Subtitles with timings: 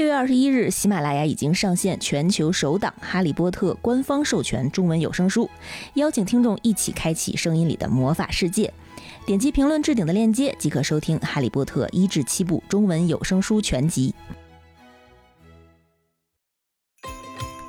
[0.00, 5.46] 六月二十一日，喜马拉雅已经上线全球首档《哈利波特》官方授权中文有声书，
[5.92, 8.72] 邀请听众一起开启声音里的魔法世界。
[9.26, 14.14] 点击评论置顶的链接即可收听《哈利波特》一至七部中文有声书全集。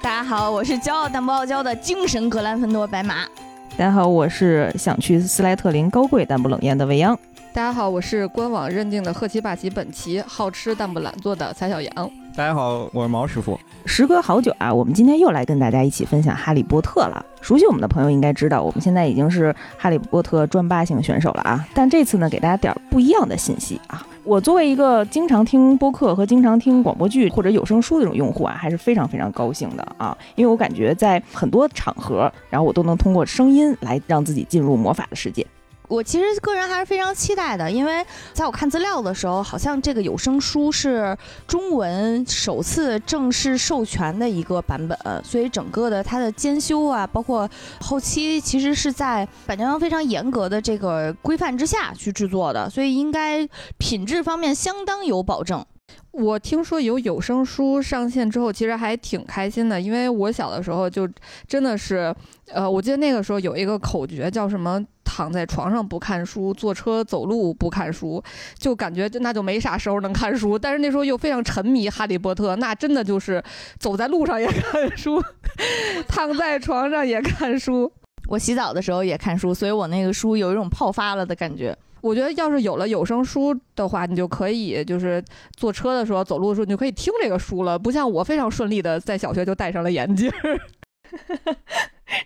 [0.02, 3.26] 大家好，我是骄傲但不傲娇的精神格兰芬多白马。
[3.72, 7.20] 大家好，我是想去斯莱特林高贵但不冷艳的未央。
[7.54, 12.12] 大家好，我是官网认定的赫奇巴奇本奇，好吃但不懒做的蔡小杨。
[12.34, 13.60] 大家好，我是毛师傅。
[13.86, 17.26] 时隔好久啊，我们今天又来跟大家一起分享《哈利波特》了。
[17.42, 21.68] 熟悉我们的朋友应该知道，我们现在已经是《哈利波特》专八型选手了啊。
[21.74, 24.08] 但这次呢，给大家点不一样的信息啊。
[24.24, 35.46] 我作为一个经常听播客和经常听广播剧或者有声书的这种用户啊，还是非常非常高兴的啊，因为我感觉在很多场合，然后我都能通过声音来让自己进入魔法的世界。
[35.92, 38.02] 我其实个人还是非常期待的，因为
[38.32, 47.50] 在我看资料的时候，好像这个有声书是中文首次正式授权的一个版本，所以整个的它的监修啊，包括
[47.82, 53.46] 后期，其实是在版权方非常严格的这个规范之下去制作的，所以应该
[53.78, 55.66] 品质方面相当有保证。
[56.12, 61.08] 我听说有有声书上线之后，其实还挺开心的，因为我小的时候就
[61.48, 62.14] 真的是，
[62.52, 68.22] 呃，我记得那个时候有一个口诀叫什么“躺在床上不看书，坐车走路不看书”，
[68.60, 70.60] 就感觉就那就没啥时候能看书。
[70.60, 73.42] 但是那时候又非常沉迷《哈利波特》，那真的就是
[73.80, 75.24] 走在路上也看书，
[76.10, 77.90] 躺在床上也看书。
[78.28, 81.76] 我洗澡的时候也看书，所以我那个书有一种泡发了的感觉。
[82.02, 85.24] 我觉得要是有了有声书的话，你就可以就是
[85.56, 87.78] 坐车的时候、走路的时候，你就可以听这个书了。
[87.78, 90.32] 不像我非常顺利的在小学就戴上了眼镜。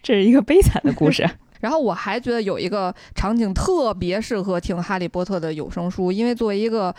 [0.02, 1.30] 这是一个悲惨的故事。
[1.62, 6.94] 然后我还觉得有一个场景特别适合听《哈利波特》的有声书，因为作为一个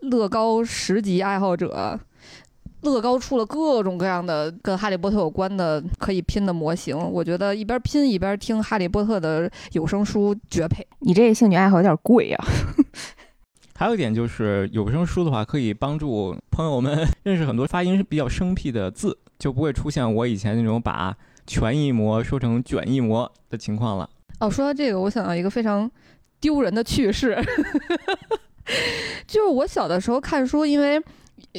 [0.00, 1.98] 乐高十级爱好者。
[2.92, 10.86] 乐高出了各种各样的跟哈利波特有关的可以拼的模型，我觉得一边拼一边听哈利波特的有声书绝配。
[11.00, 12.38] 你这兴趣爱好有点贵呀。
[13.74, 21.14] 还有一点就是有声书的话，可以帮助朋友们认识很多发音比较生僻的字，就不会出现我以前那种把
[21.46, 24.08] 全一模说成卷一模的情况了。
[24.40, 25.90] 哦，说到这个，我想到一个非常
[26.40, 27.36] 丢人的趣事，
[29.28, 31.02] 就是我小的时候看书，因为。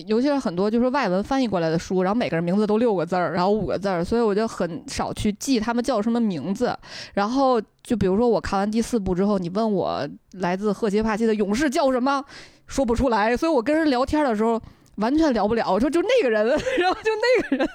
[0.05, 6.77] 尤其是很多就是外文翻译过来的书，然后每个人名字都六个字儿，然后五个字儿，所以我就很少去记他们叫什么名字。
[7.13, 12.23] 然后就比如说我看完第四部之后，你问我来自赫奇帕奇的勇士叫什么，
[12.67, 13.35] 说不出来。
[13.35, 14.61] 所以我跟人聊天的时候。
[14.97, 16.45] 完全聊不了，我说就那个人，
[16.79, 17.69] 然后就那个人，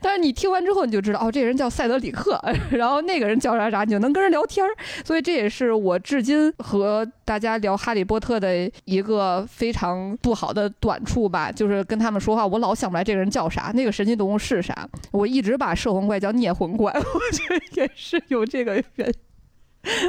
[0.00, 4.70] 但是你听完之后你就知道，哦，这 个人叫塞德里克，然后那个人叫啥啥，你就能跟人聊天儿。
[5.04, 19.14] 所以这也是我至今和大家聊哈利波特的一个非常不好的短处吧，就是跟他们说话，我老想不来这个人叫啥，那个神奇动物是啥，我一直把摄魂怪叫孽魂怪， 我觉得也是有这个原因。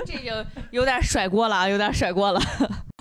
[0.05, 0.31] 这就
[0.71, 2.41] 有点甩锅了啊，有点甩锅了。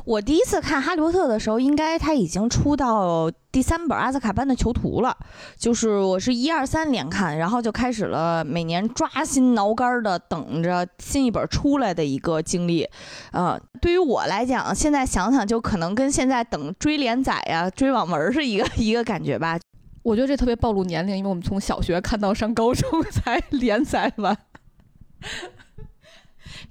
[0.06, 5.16] 我第一次看《哈利波特》的时候，应该他已经出到第三本《阿兹卡班的囚徒》了。
[5.56, 12.88] 就是我是一二三连看，然后就开始了每年抓心挠肝的等着新一本出来的一个经历。
[13.32, 19.58] 呃，对于我来讲，现在想想就可能跟现在等追连载呀、追网文是一个一个感觉吧。
[20.04, 24.38] 我觉得这特别暴露年龄，因为我们从小学看到上高中才连载完。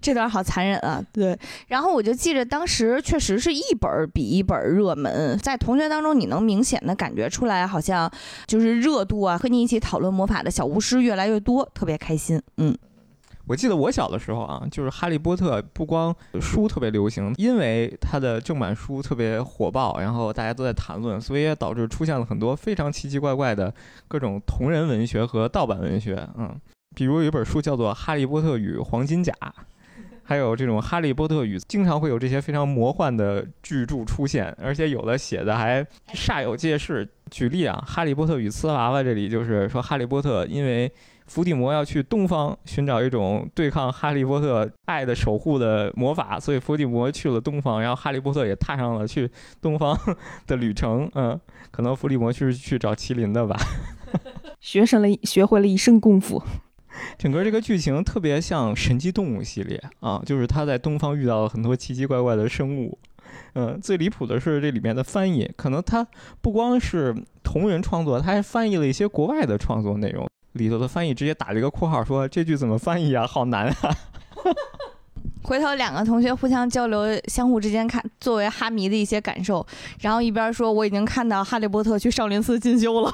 [0.06, 1.04] 这段好残忍啊！
[1.12, 1.36] 对，
[1.66, 8.08] 然后我就记着，当时确实是一本比一本热门，在同学当中，你能明显的感觉出来，好像
[8.46, 12.40] 就是热度啊，和你一起讨论魔法的小巫师越来越多，特别开心。
[12.58, 12.78] 嗯，
[13.48, 23.74] 我记得我小的时候啊，就是《哈利波特》不光书特别流行，因为它的正版书特别火爆，然后大家都在谈论，所以也导致出现了很多非常奇奇怪怪的
[24.08, 26.30] 各种同人文学和盗版文学。
[26.38, 26.56] 嗯，
[26.96, 29.34] 比如有一本书叫做《哈利波特与黄金甲》。
[30.28, 37.08] 还有这种《哈利波特》语，经常会有这些非常魔幻的巨著出现，而且有的写的还煞有介事。
[37.30, 40.92] 举例啊，《哈利波特与瓷娃娃》这里就是说，哈利波特因为
[41.28, 49.30] 伏地魔要去东方寻找一种对抗哈利波特爱的守护的魔法，所以伏地魔去了东方，然后哈利波特也踏上了去
[49.62, 49.98] 东方
[50.48, 51.10] 的旅程。
[51.16, 51.40] 嗯，
[51.72, 53.56] 可能伏地魔是去找麒麟的吧，
[54.62, 56.42] 学成了，学会了一身功夫。
[57.18, 62.98] 整个这个剧情特别像神奇动物系列啊，就是他在东方遇到了很多奇奇怪怪的生物。
[63.56, 66.06] 嗯，最离谱的是这里面的翻译，可能他
[66.42, 70.28] 不光是同人创作，他还翻译了一些国外的创作内容。
[70.54, 73.28] 里头的翻译直接打了一个括号，说这句怎么翻译啊？
[73.28, 73.96] 好难啊！
[75.44, 79.66] 回头两个同学互相交流，相互之间看作为哈迷的一些感受，
[80.00, 83.14] 然后一边说我已经看到哈利波特去少林寺进修了。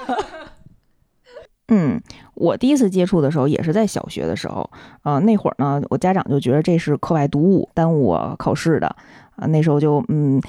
[1.71, 2.00] 嗯，
[2.35, 4.69] 我第一次接触的时候也是在小学的时候，
[5.03, 8.88] 呃，那会儿呢，我家长就觉得这是课外读物，耽误我考试的，
[9.38, 10.41] 啊、那时候就嗯。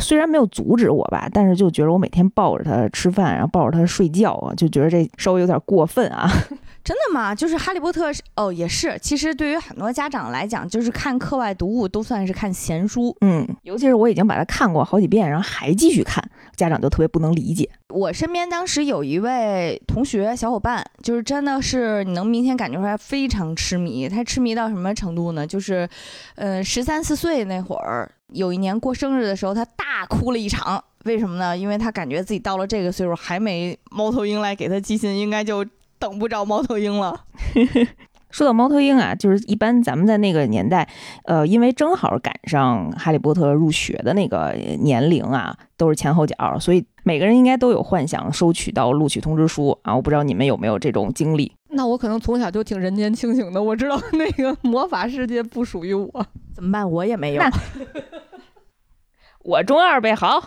[0.00, 6.28] 虽然没有阻止我吧，但是就觉得我每天抱着他吃饭，然后抱着他睡觉啊，就觉得这稍微有点过分啊。
[6.82, 7.34] 真的吗？
[7.34, 8.98] 就是哈利波特是哦，也是。
[9.02, 13.14] 其实对于很多家长来讲，就是看课外读物都算是看闲书。
[13.20, 16.24] 嗯，尤其是我已经把它看过好几遍，然后还继续看，
[16.56, 17.68] 家长就特别不能理解。
[17.90, 24.08] 我身边当时有一位同学小伙伴，就是真的是你能明显感觉出来非常痴迷。
[24.08, 25.46] 他痴迷到什么程度呢？
[25.46, 25.86] 就是，
[26.36, 30.82] 呃，十三四岁那会儿，有一年过生日的时候，他大哭了一场。
[31.04, 31.56] 为什么呢？
[31.56, 35.64] 因为他感觉自己到了这个岁数，还没猫头鹰来给他寄信，应该就
[35.98, 37.24] 等不着猫头鹰了。
[38.30, 40.88] 说到猫头鹰啊，就是一般咱们在那个年代，
[41.24, 49.96] 呃，因为正好赶上哈利波特入学的那个年龄啊，都是前后脚，所以每个人应该都有幻想收取到录取通知书啊。
[49.96, 51.52] 我不知道你们有没有这种经历？
[51.72, 56.26] 那我可能从小就挺人间清醒的，我知道 那个魔法世界不属于我。
[56.54, 56.90] 怎么办？
[56.90, 57.42] 我也没有。
[59.42, 60.38] 我中二呗，好，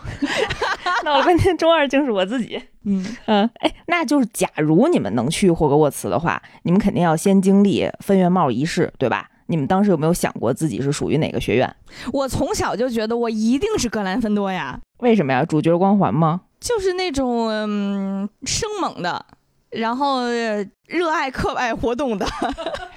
[1.04, 2.62] 闹了半天中二竟是我自己。
[2.84, 9.28] 嗯嗯，哎，那就是假如你们能去霍格沃茨的话，你们肯定要先经历分院帽仪式，对吧？
[9.46, 11.74] 你们当时有没有想过自己是属于哪个学院？
[12.12, 15.44] 我从小就觉得我一定是格兰芬多呀，为什么呀？
[15.44, 16.42] 主角光环吗？
[16.60, 19.26] 就是那种嗯生猛的，
[19.74, 22.26] 然后呃热爱课外活动的，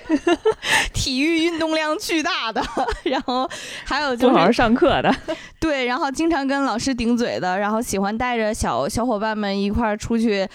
[0.94, 2.62] 体育运动量巨大的，
[3.04, 3.50] 然后
[3.86, 5.14] 还有就不好好上课的。
[5.60, 10.48] 对，然后经常跟老师顶嘴的，然后喜欢带着小小伙伴们一块儿出去。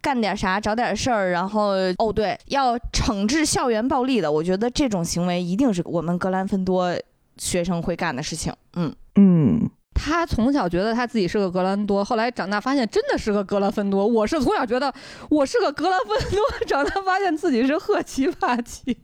[0.00, 6.94] 干点啥，找点事儿，然后哦对，要惩治校园暴力的，我觉得这种行为一定是我们格兰芬多
[7.36, 8.52] 学生会干的事情。
[8.74, 9.68] 嗯，嗯，
[10.00, 14.06] 他从小觉得他自己是个格兰多，后来长大发现真的是个格兰芬多。
[14.06, 14.92] 我是从小觉得
[15.28, 18.96] 我是个格兰芬多， 长大发现自己是赫奇帕奇。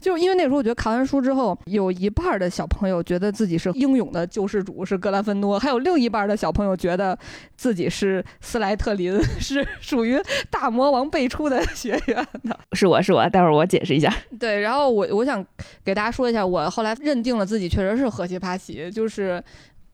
[0.00, 7.16] 就是因为那时候，我觉得看完书之后，有一半儿的小朋友觉得自己是英勇的救世主，是格兰芬多；还有另一半儿的小朋友觉得
[7.56, 10.20] 自己是斯莱特林， 是属于
[10.50, 12.58] 大魔王辈出的学院的。
[12.72, 14.12] 是我是我，待会儿我解释一下。
[14.38, 15.42] 对，然后我我想
[15.82, 19.42] 给大家说一下，我后来认定了自己确实是赫奇帕奇，就是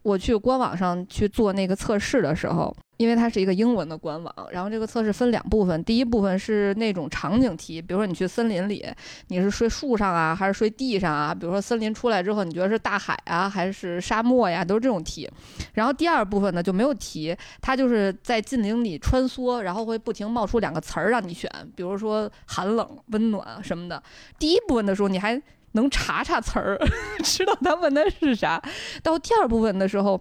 [0.03, 8.87] 我去官网上去做那个测试的时候，因为它是一个英文的官网，然后这个测试分两部分，第一部分是那种场景题，比如说你去森林里，
[9.29, 11.35] 你是睡树上啊，还是睡地上啊？
[11.35, 14.65] 比如说森林出来之后，你觉得是大海啊，还是沙漠呀？
[14.65, 15.31] 都是这种题。
[15.75, 24.03] 然后第二部分呢就没有题，它就是在近邻里穿梭，然后会不停冒出两个词儿让你选，比如说寒冷、温暖什么的。
[24.39, 25.41] 第一部分的时候你还
[25.73, 26.79] 能查查词儿，
[27.23, 28.61] 知道他问的是啥。
[29.03, 30.21] 到第二部分的时候，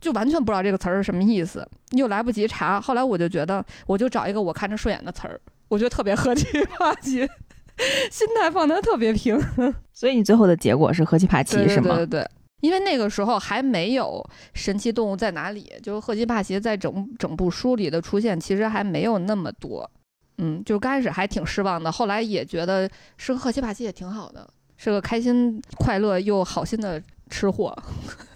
[0.00, 2.80] 就完全不知道这个词儿是什么意思，又来不及查。
[2.80, 6.46] 后来我就觉得，我就找一个我看着顺眼的词儿，我觉得特别合气
[6.78, 7.28] 话题，
[8.10, 9.40] 心态放得特别平。
[9.92, 11.96] 所以你最后的结果是赫奇帕奇是吗？
[11.96, 12.30] 对对对。
[12.60, 19.90] 因为那个时候还没有神奇动物在哪里，就是赫奇帕奇在整整部书里的出现，其实还没有那么多。
[20.36, 24.46] 嗯，就是刚开始还挺失望的，后来也觉得是个赫奇帕奇也挺好的，
[24.82, 27.76] 是个开心、快乐又好心的吃货。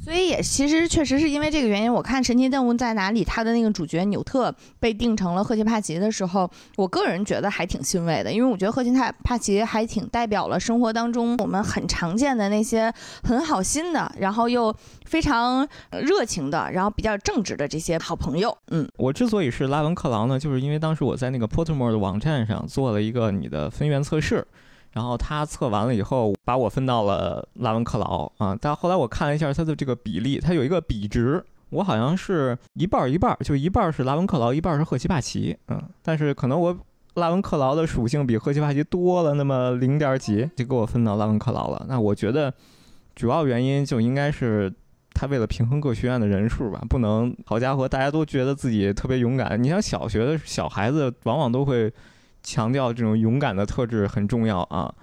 [0.05, 18.55] 所以也其实确实是因为这个原因，我看《神奇动物在哪里》它的那个主角纽特被定成了赫奇帕奇的时候，我个人觉得还挺欣慰的，因为我觉得赫奇帕帕奇还挺代表了生活当中我们很常见的那些很好心的，然后又非常呃热情的，然后比较正直的这些好朋友。
[18.69, 24.47] 嗯，我之所以是拉文克劳呢，就是因为当时我在那个 Pottermore 的网站上做了一个你的分院测试，
[24.95, 31.45] 然后他测完了以后把我分到了拉文克劳啊，但后来我看了一下他的这个比例，他有一个比值。
[31.71, 36.79] 我好像是一半儿一半儿，就一半儿是拉文克劳，一半儿是赫奇帕奇，嗯，但是可能我
[37.15, 41.85] 拉文克劳的属性比赫奇帕奇多了那么零点几，就给我分到拉文克劳了。
[41.89, 42.53] 那我觉得
[43.17, 44.73] 主要原因就应该是
[45.15, 49.61] 他为了平衡各学院的人数吧，不能好家伙，大家都觉得自己特别勇敢。
[49.61, 51.93] 你像小学的小孩子，往往都会
[52.45, 54.95] 强调这种勇敢的特质很重要啊。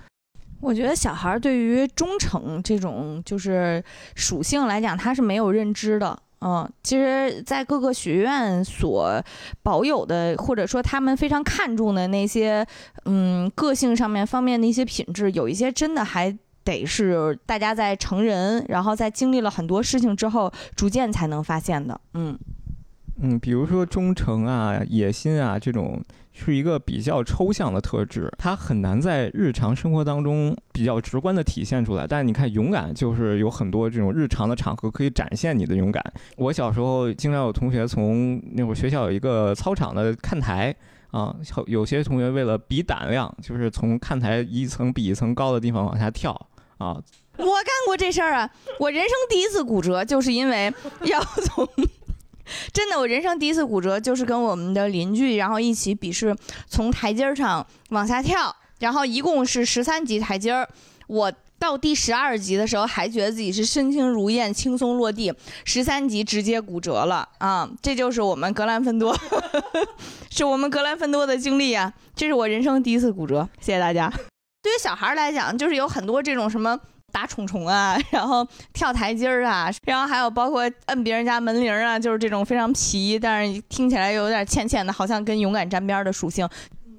[0.61, 3.83] 我觉得小孩儿对于忠诚这种就是
[4.15, 6.17] 属性来讲，他是没有认知的。
[6.43, 9.23] 嗯，其实，在各个学院所
[9.61, 12.65] 保有的，或者说他们非常看重的那些，
[13.05, 22.01] 嗯，个性上面方面的一些品质，有一些真的还得是大家在成人，然后在经历了很多事情之后，逐渐才能发现的。
[22.15, 22.35] 嗯，
[23.21, 26.01] 嗯，比如说忠诚啊、野心啊这种。
[26.33, 32.07] 是一个比较抽象的特质，它很难在日常生活当中比较直观的体现出来。
[32.07, 36.01] 但你看，勇敢就是有很多这种日常的场合可以展现你的勇敢。
[36.37, 40.73] 我小时候经常有同学从那会儿学校有一个操场的看台
[41.11, 41.35] 啊，
[41.67, 46.31] 有些同学为了比胆量，就是从看台一层比一层高的地方往下跳
[46.77, 46.95] 啊。
[47.37, 48.49] 我干过这事儿啊！
[48.79, 50.73] 我人生第一次骨折就是因为
[51.03, 51.67] 要从。
[52.73, 56.35] 真的，我人生第一次骨折就是跟我们的邻居，然后一起比试
[56.67, 60.67] 从台阶上往下跳，然后一共是十三级台阶儿，
[61.07, 65.31] 我到第十二级的时候还觉得自己是身轻如燕，轻松落地，
[65.63, 67.69] 十三级直接骨折了啊！
[67.81, 69.15] 这就是我们格兰芬多，
[70.31, 71.93] 是我们格兰芬多的经历啊！
[72.15, 74.11] 这是我人生第一次骨折，谢谢大家。
[74.63, 76.79] 对于小孩来讲，就是有很多这种什么。
[77.11, 86.47] 打虫虫啊， 然后跳台阶儿啊，然后还有包括摁别人家门铃啊，就是这种非常皮，但是听起来有点欠欠的，好像跟勇敢沾边的属性。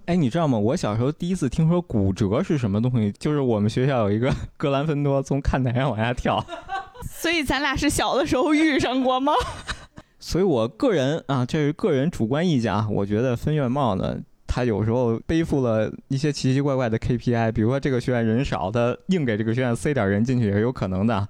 [0.07, 0.59] 哎，你知道吗？
[0.59, 6.45] 我小时候第一次听说骨折是什么东西，就是我们学校有一个 格兰芬多从看台上往下跳。
[7.09, 9.33] 所以咱俩是小的时候遇上过吗？
[10.19, 14.19] 所以我个人啊，这是个人主观意见啊，我觉得分院帽呢。
[14.55, 21.27] 他有时候背负了一些奇奇怪怪的 KPI，比如说这个学院人少，他硬给这个学院塞点人进去也是有可能的。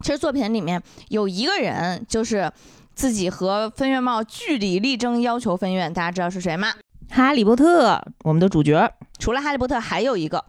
[0.00, 2.50] 其实作品里面有一个人，就是
[2.94, 5.92] 自己和分院帽据理力争，要求分院。
[5.92, 6.72] 大家知道是谁吗？
[7.10, 8.90] 哈利波特，我们的主角。
[9.18, 10.42] 除了哈利波特，还有一个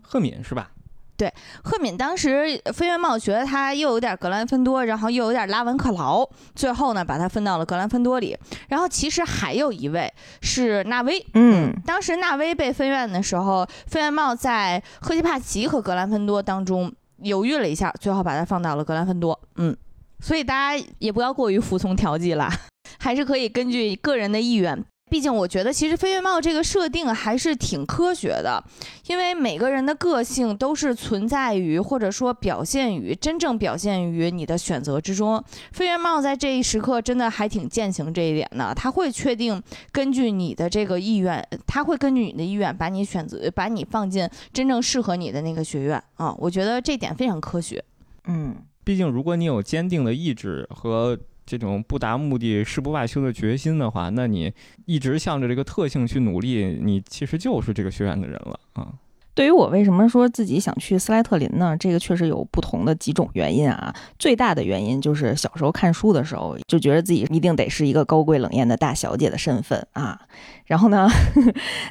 [0.00, 0.72] 赫敏，是吧？
[1.16, 8.36] 对，赫敏当时飞院帽觉得他又有点格兰芬多，然后又有点拉文克劳，最后呢把他分到了格兰芬多里。
[8.68, 19.38] 然后其实还有一位是纳威，嗯，当时纳威被分院的时候，飞院帽在赫奇帕奇和格兰芬多当中犹豫了一下，最后把他放到了格兰芬多。
[19.56, 19.76] 嗯，
[20.18, 22.50] 所以大家也不要过于服从调剂啦，
[22.98, 24.84] 还是可以根据个人的意愿。
[25.10, 28.64] 毕竟，我觉得其实飞跃帽这个设定还是挺科学的，
[29.08, 35.44] 因为每个人的个性都是存在于或者说表现于真正表现于你的选择之中。
[35.72, 46.34] 飞跃帽在这一时刻真的还挺践行这一点的，他会确定根据你的这个意愿，他会根据你的意愿把你选择，把你放进真正适合你的那个学院啊。
[46.38, 47.84] 我觉得这点非常科学。
[48.24, 51.18] 嗯，毕竟如果你有坚定的意志和。
[51.44, 54.52] 这种不达目的誓不罢休的决心的话，那你
[54.86, 58.88] 一直向着这个特性去努力，你其实就是这个学院的人了啊。
[59.34, 61.74] 对于我为什么说自己想去斯莱特林呢？
[61.78, 63.90] 这个确实有不同的几种原因啊。
[64.18, 70.20] 最大的原因就是小时候看书的时候就觉得自己一定得是一个高贵冷艳的大小姐的身份啊。
[70.66, 71.08] 然后呢，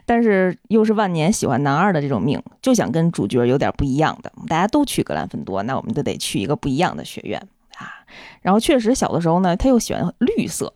[0.05, 4.31] 但是又是万年喜欢男二的这种命，就想跟主角有点不一样的。
[4.47, 7.41] 大家都去格兰芬多，那我们就得去一个不一样的学院。
[8.11, 10.73] 啊，然后确实小的时候呢，他又喜欢绿色，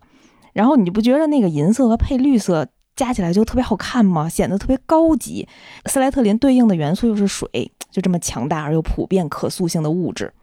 [0.53, 4.29] 然后你不觉得那个银色和配绿色加起来就特别好看吗？
[4.29, 5.47] 显得特别高级。
[5.85, 7.47] 斯莱特林对应的元素又是水，
[7.91, 10.33] 就这么强大而又普遍可塑性的物质，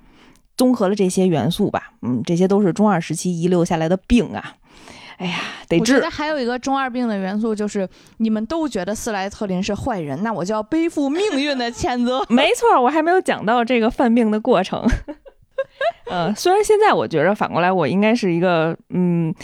[0.57, 4.57] 综合了这些元素吧，嗯，这些都是中二时期遗留下来的病啊。
[5.19, 5.95] 哎呀，得治。
[5.95, 12.25] 我觉得还有一个中二病的元素就是，你们都觉得斯莱特林是坏人，那我就要背负命运的谴责。
[12.29, 14.85] 没错，我还没有讲到这个犯病的过程。
[16.11, 19.35] 呃，虽然现在我觉着反过来，我应该是一个嗯，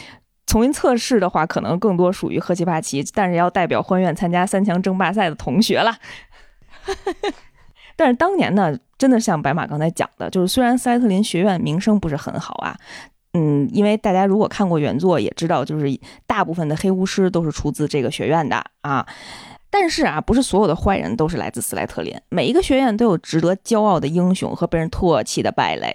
[0.47, 5.97] 重新测试的话，可能更多属于赫奇帕奇，但是要代表欢院参加三强争霸赛的同学了。
[7.97, 12.77] 但是当年呢，真的像白马刚才讲的，就是虽然斯莱特林学院名声不是很好啊，
[13.35, 15.87] 嗯，因为大家如果看过原作也知道，就是
[16.27, 19.07] 大部分的黑巫师都是出自这个学院的啊。
[19.71, 25.95] 但是啊，不是所有的坏人都是来自斯莱特林，每一个学院都有值得骄傲的英雄和被人唾弃的败类。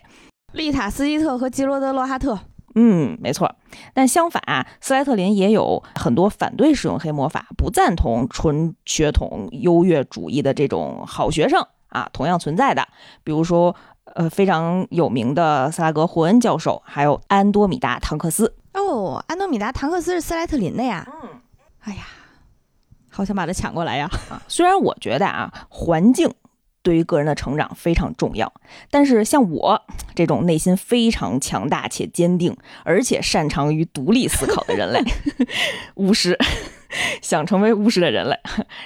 [0.54, 2.40] 丽塔斯基特和吉罗德洛哈特，
[2.76, 3.56] 嗯，没错。
[3.94, 12.88] 但相反啊，斯莱特林也有很多反对使用黑魔法、不赞同纯血统优越主义的这种好学生啊，同样存在的。
[13.24, 18.56] 比如说，呃，非常有名的萨拉格霍恩教授，还有安多米达唐克斯。
[18.74, 21.08] 哦，安多米达唐克斯是斯莱特林的呀。
[21.24, 21.30] 嗯，
[21.82, 22.04] 哎呀，
[23.10, 24.08] 好想把他抢过来呀。
[24.30, 26.32] 啊，虽然我觉得啊，环境。
[26.84, 28.52] 对于个人的成长非常重要，
[28.92, 29.82] 但是像我
[30.14, 35.02] 这种内心非常强大且坚定，而且擅长于独立思考的人类，
[35.96, 36.38] 巫师，
[37.22, 38.38] 想成为巫师的人类，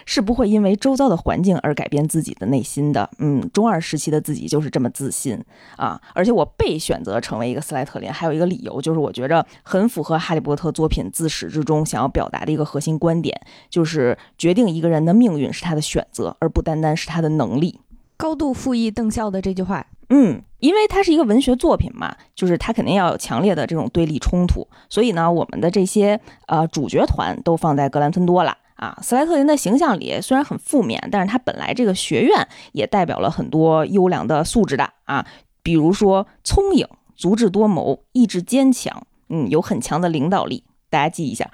[0.05, 3.09] 是不会因为周遭的环境而改变自己的内心的。
[3.17, 5.43] 嗯，中二时期的自己就是这么自信
[5.75, 5.99] 啊！
[6.13, 17.79] 而且我被选择成为一个斯莱特林，还有一个理由就是我觉着很符合哈利波特作品自始至终想要表达的一个核心观点，就是决定一个人的命运是他的选择，而不单单是他的能力。
[18.17, 28.97] 高度复议邓笑的这句话，嗯，因为它是一个文学作品嘛，就是它肯定要有强烈的这种对立冲突，所以呢，我们的这些呃主角团都放在格兰芬多了啊。
[29.03, 35.25] 斯莱特林的形象里虽然很负面，但是他本来这个学院也代表了很多优良的素质的啊，
[35.61, 41.51] 比如说聪颖、足智多谋、意志坚强，嗯，有很强的领导力，大家记一下。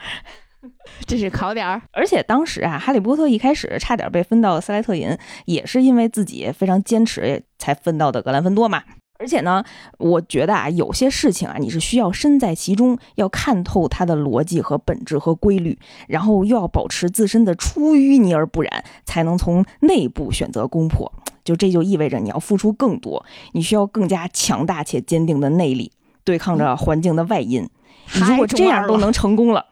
[1.05, 1.81] 这是考点儿。
[1.91, 8.83] 而且当时啊，哈利波特一开始差点被分到斯莱特林，也是因为自己非常坚持才分到的格兰芬多嘛。
[9.19, 9.63] 而且呢，
[9.99, 15.77] 我觉得啊，有些事情啊，你是需要身在其中，要看透它的逻辑和本质和规律，
[16.07, 21.09] 然后又要保持自身的出淤泥而不染，才能从内部选择攻破。
[21.45, 25.91] 就这就意味着你要付出更多，你需要更加强大且坚定的内力，
[26.25, 27.69] 对抗着环境的外因。
[28.15, 29.65] 你如果这样都能成功了。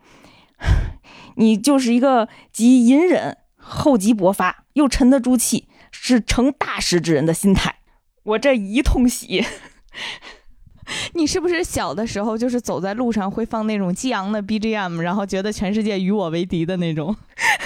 [1.36, 7.75] 你就是一个集隐忍、厚积薄发又沉得住气，是成大事之人的心态。
[8.24, 9.46] 我这一通喜。
[11.13, 17.15] 你是不是小的时候就是走在路上会放那种激昂的 BGM，然后觉得全世界与我为敌的那种？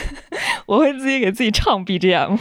[0.67, 2.37] 我会自己给自己唱 BGM。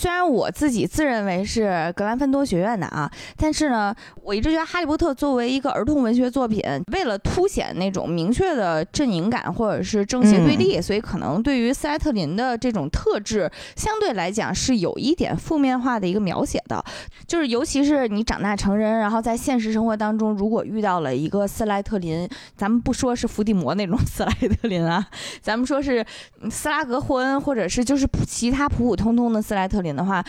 [0.00, 16.82] 虽然我自己自认为是格兰芬多学院的啊，但是呢，我一直觉得《哈利波特》作为一个儿童文学作品，为了凸显那种明确的阵营感或者是正邪对立，所以可能对于斯莱特林的这种特质，相对来讲是有一点负面化的一个描写的。
[17.26, 22.26] 就是尤其是你长大成人，然后在现实生活当中，如果遇到了一个斯莱特林，
[22.56, 25.06] 咱们不说是伏地魔那种 斯莱特林啊，
[25.42, 26.02] 咱们说是
[26.50, 29.89] 斯拉格霍恩，或者是就是其他普普通通的斯莱特林。
[29.94, 30.24] 的话，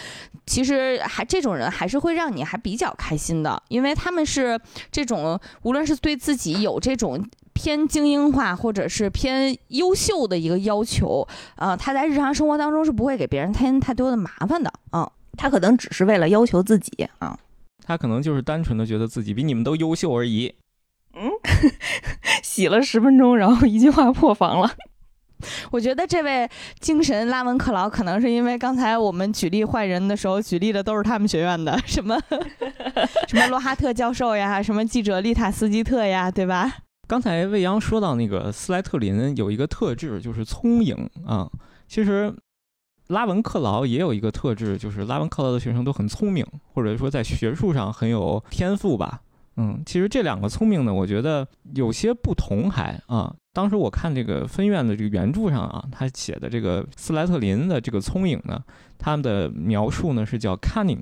[0.45, 4.59] 其实还这种人还是会让你还比较开心的，因为他们是
[4.91, 17.37] 这种无论是对自己有这种偏精英化或者是偏优秀的一个要求，啊，他在日常生活当中是不会给别人添太多的麻烦的，嗯，他可能只是为了要求自己啊，
[17.85, 20.53] 他可能就是单纯的觉得自己比你们都优秀而已。
[21.13, 21.29] 嗯，
[22.41, 24.71] 洗了十分钟，然后一句话破防了。
[25.71, 32.19] 我觉得这位精神拉文克劳可能是因为刚才我们举例坏人的时候举例的都是他们学院的，什么
[33.27, 36.71] 什么罗哈特教授呀，什么记者丽塔斯基特呀，对吧？
[37.07, 41.49] 刚才未央说到那个斯莱特林有一个特质就是聪颖啊，
[41.87, 42.33] 其实
[43.07, 49.19] 拉文克劳也有一个特质，就是拉文克劳的学生都很聪明，或者说在学术上很有天赋吧。
[49.57, 53.35] 嗯，其实这两个聪明呢，我觉得有些不同，还啊。
[53.53, 58.63] 当时我看这个分院的这个原著上啊，他写的这个斯莱特林的这个聪颖呢，
[58.97, 61.01] 他们的描述呢是叫 cunning。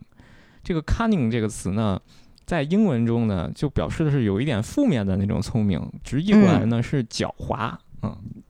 [0.63, 1.99] 这个 cunning 这个词呢，
[2.45, 7.71] 在英文中呢，就表示的是有一点负面的那种聪明，直译过来呢是狡猾。
[7.71, 7.77] 嗯，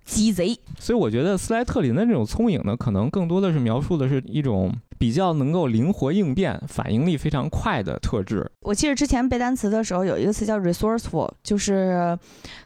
[0.06, 0.58] 鸡贼。
[0.80, 8.50] 所以我觉得斯莱特林的这种聪颖呢，可能更多的是描述的是一种比较能够灵活应变、反应力非常快的特质。
[8.62, 12.18] 我记得之前背单词的时候有一个词叫 resourceful，就是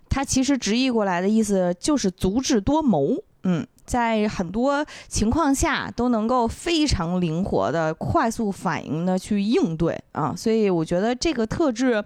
[0.10, 3.17] 它其实直译过来的意思就是足智多谋。
[3.46, 10.34] 嗯，在很多情况下都能够非常灵活的、快速反应的去应对啊。
[10.34, 12.02] 所以我觉得这个特质。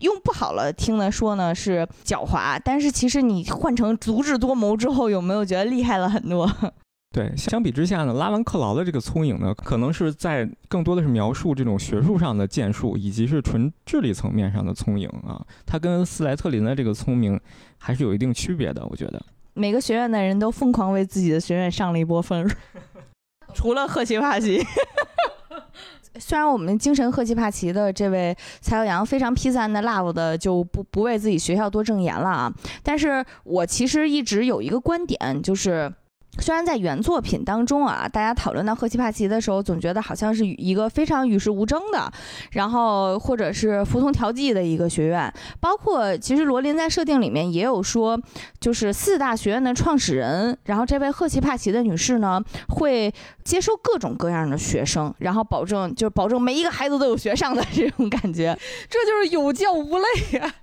[0.00, 6.50] 用不好了听的说呢是狡猾，但是其实你换成足智多谋之后，有没有觉得厉害了很多？
[7.12, 15.44] 对，相比之下呢，拉文克劳的这个聪颖呢，可能是在更多的是描述这种学术上的建树，以及是纯智力层面上的聪颖啊。
[15.66, 17.40] 他跟斯莱特林的这个聪明
[17.78, 19.20] 还是有一定区别的，我觉得。
[19.54, 22.48] 每个学院的人都疯狂为自己的学院上了一波分，
[23.52, 24.64] 除了赫奇帕奇。
[26.18, 35.92] 虽然我们精神赫奇帕奇的这位蔡耀阳非常 P 三的 love 的就不不为自己学校多证言了啊，但是我其实一直有一个观点就是。
[36.38, 42.10] 虽然在原作品当中啊，大家讨论到赫奇帕奇的时候，总觉得好像是一个非常与世无争的，
[42.52, 45.32] 然后或者是服从调剂的一个学院。
[45.60, 48.18] 包括其实罗琳在设定里面也有说，
[48.60, 53.12] 就是四大学院的创始人，然后这位赫奇帕奇的女士呢，会
[53.44, 58.56] 接收各种各样的学生，然后保证就是保证每一个孩子都有学上的这种感觉，
[58.88, 60.54] 这就是有教无类呀。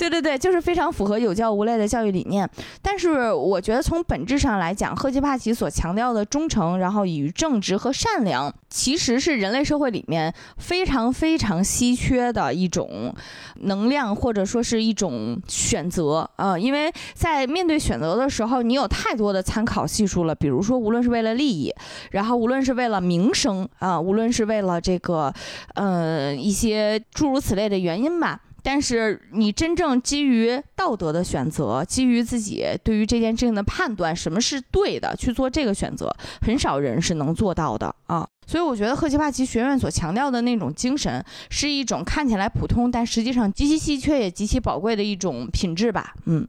[0.00, 2.48] 对对对，就是非常符合有教无类的教育理念。
[2.80, 13.14] 但是我觉得从本质上来讲，赫奇帕奇所强调的忠诚，然后与正直和善良，其实是人类社会里面非常非常稀缺的一种
[13.56, 16.58] 能量，或者说是一种选择啊。
[16.58, 20.34] 因为在面对选择的时候，你有太多的参考系数了。
[20.34, 21.70] 比如说，无论是为了利益，
[22.12, 25.30] 然后无论是为了名声啊，无论是为了这个
[25.74, 28.40] 呃一些诸如此类的原因吧。
[28.62, 38.26] 但是你真正基于道德的选择，基于自己对于这件事情的判断，什么是对的，去做这个选择，很少人是能做到的啊。
[38.46, 46.14] 所以我觉得赫奇帕奇学院所强调的那种精神，是一种看起来普通，但实际上极其稀缺也极其宝贵的一种品质吧。
[46.26, 46.46] 嗯，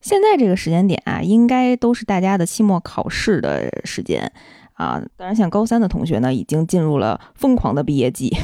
[0.00, 4.32] 现在这个时间点啊，应该都是大家的期末考试的时间
[4.72, 5.00] 啊。
[5.16, 8.36] 当然，像高三的同学呢，已经进入了疯狂的毕业季。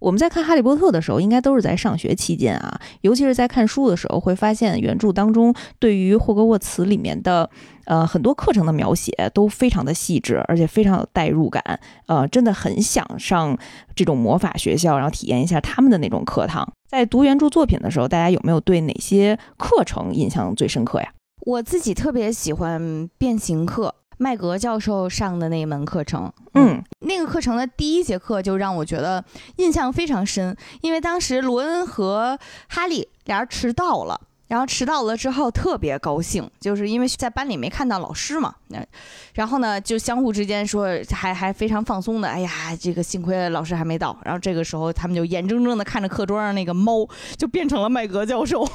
[0.00, 7.48] 我们在看《哈利波特》的时候，应该都是在上学期间啊，尤其是在看书的时候，会发现原著当中对于霍格沃茨里面的
[7.84, 13.56] 呃很多课程的描写都非常的细致，而且非常有代入感，呃，真的很想上
[13.94, 16.66] 这种魔法学校，然后体验一下他们的那种课堂。
[16.88, 21.12] 在读原著作品的时候，大家有没有对哪些课程印象最深刻呀？
[21.46, 23.94] 我自己特别喜欢变形课。
[24.22, 29.24] 麦格教授上的那一门课程，嗯，那个课程的第一节课就让我觉得
[29.56, 38.84] 印象非常深，因为当时罗恩和哈利俩人迟到了，然后迟到了之后特别高兴，就是因为在班里没看到老师嘛，那
[39.32, 48.68] 然后呢就相互之间说还还非常放松的，哎呀，这个幸亏老师还没到，然后这个时候他们就眼睁睁的看着课桌上那个猫就变成了麦格教授。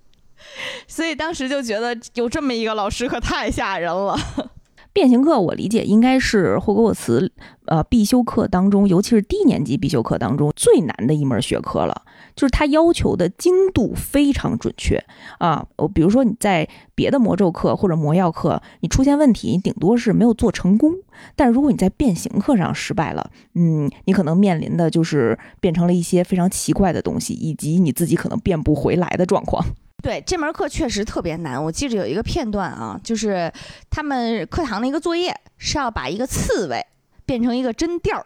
[0.86, 4.14] 所以当时就觉得有这么一个老师可太吓人了。
[4.96, 7.30] 变形课我理解应该是霍格沃茨
[7.66, 12.00] 呃必修课当中，尤其是低年级必修课当中最难的一门学科了。
[12.34, 15.04] 就是它要求的精度非常准确
[15.38, 15.66] 啊。
[15.76, 20.94] 我比如说你在别的魔咒课或者魔药课，你出现问题，你顶多是没有做成功。
[21.34, 29.62] 但如果你在变形课上失败了，嗯，你可能面临的就是变成了一些非常奇怪的东西，以及你自己可能变不回来的状况。
[30.02, 33.52] 对这门课确实特别难，我记着有一个片段啊，就是
[33.90, 36.84] 他们课堂的一个作业是要把一个刺猬
[37.24, 38.24] 变成一个针垫儿，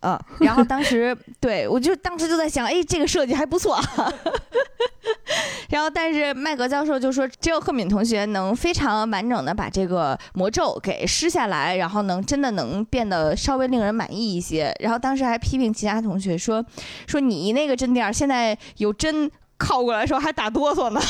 [0.00, 3.78] 呃，然后当时 对我就当时就在想，哎，这个设计还不错。
[5.68, 14.74] 然后但是麦格教授就说，只有赫敏同学能非常完整的把这个魔咒给施下来，然后能真的能变得稍微令人满意一些。
[14.80, 16.64] 然后当时还批评其他同学说，
[17.06, 19.30] 说你那个针垫儿现在有针。
[19.60, 21.00] 靠过来时候还打哆嗦呢。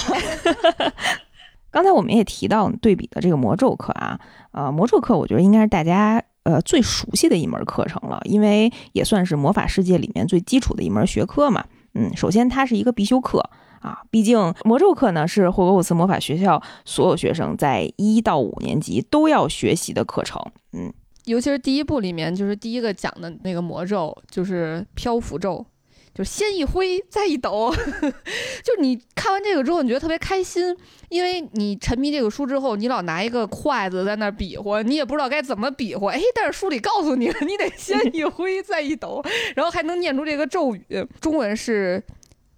[1.71, 4.19] 刚才我们也提到对比的这个魔咒课啊，
[4.51, 11.65] 呃，魔咒课我觉得应该是大家呃最熟悉的一门课程了，因为也算是魔法世界里面最基础的一门学科嘛。
[11.95, 13.39] 嗯，首先它是一个必修课
[13.81, 20.43] 啊，毕竟魔咒课呢是霍格沃茨魔法学校所有学生在一到五年级都要学习的课程。
[20.73, 20.93] 嗯，
[21.27, 25.65] 尤其是第一部里面，就是第一个讲的那个魔咒，就是漂浮咒。
[26.14, 27.73] 就先一挥，再一抖，
[28.62, 30.77] 就你看完这个之后，你觉得特别开心，
[31.09, 39.23] 因为你沉迷这个书之后，你老拿一个筷子在那比划，你也不知道该怎么比划，哎，但是书里告诉你了，你得先一挥，再一抖，
[39.55, 42.03] 然后还能念出这个咒语，中文是。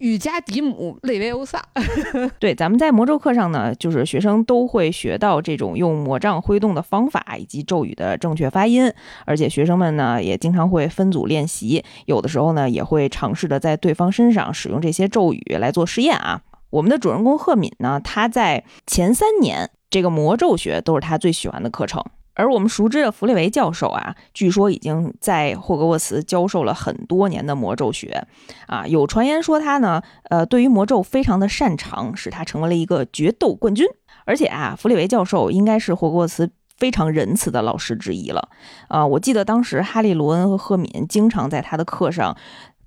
[0.02, 1.62] 雨加迪姆雷维欧萨，
[2.40, 8.92] 对，咱们在魔咒课上呢，就是学生都会学到这种用魔杖挥动的方法以及咒语的正确发音，
[9.24, 16.40] 而且学生们呢也经常会分组练习，有的时候呢也会尝试着在对方身上使用这些咒语来做实验啊。
[16.70, 22.04] 我们的主人公赫敏呢，他在前三年这个魔咒学都是他最喜欢的课程。
[22.34, 28.26] 而我们熟知的弗列维教授啊，据说已经在霍格沃茨教授了很多年的魔咒学，
[28.66, 33.86] 啊，有传言说他呢，呃，对于魔咒非常的擅长，使他成为了一个决斗冠军。
[34.24, 38.48] 而且啊，弗列维教授应该是霍格沃茨非常仁慈的老师之一了。
[38.88, 42.36] 啊，我记得当时哈利、罗恩和赫敏经常在他的课上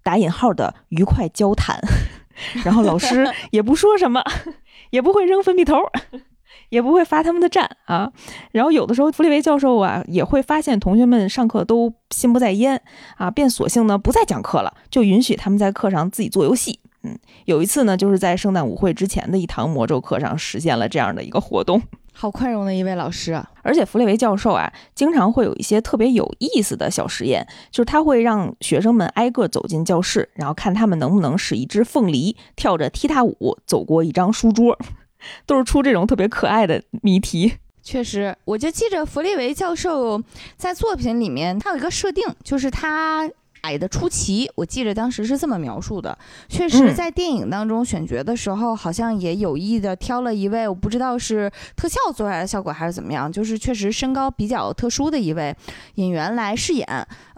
[0.02, 1.80] 打引号的愉快交谈，
[2.64, 4.24] 然后老师也不说什么，
[4.92, 5.78] 也不会扔粉笔头。
[6.70, 8.12] 也不会罚他们的站啊，
[8.52, 12.82] 然后有的时候弗利维教授啊也会发现同学们上课都心不在焉
[13.18, 16.80] 啊，便索性呢不再讲课了，就允许他们在课上自己做游戏。
[17.04, 21.82] 嗯，有一次呢，就是在圣诞舞会之前的一堂魔咒课上实现了这样的一个活动。
[22.18, 23.48] 好宽容的一位老师啊！
[23.62, 34.80] 而且弗利维教授啊，经常会有一些特别有意思的小实验，就是他会让学生们挨个走进教室，然后看他们能不能使一只凤梨跳着踢踏舞走过一张书桌。
[35.46, 37.54] 都是出这种特别可爱的谜题。
[37.84, 40.22] 确实，我就记着弗利维教授
[40.58, 43.30] 在作品里面，他有一个设定，就是他
[43.62, 44.50] 矮的出奇。
[44.56, 46.18] 我记着当时是这么描述的。
[46.50, 55.56] 确实，在电影当中选角的时候，好像也有意的挑了一位，我不知道是特效做出来的效果还是怎么样，就是确实身高比较特殊的一位
[55.96, 56.88] 演员来饰演。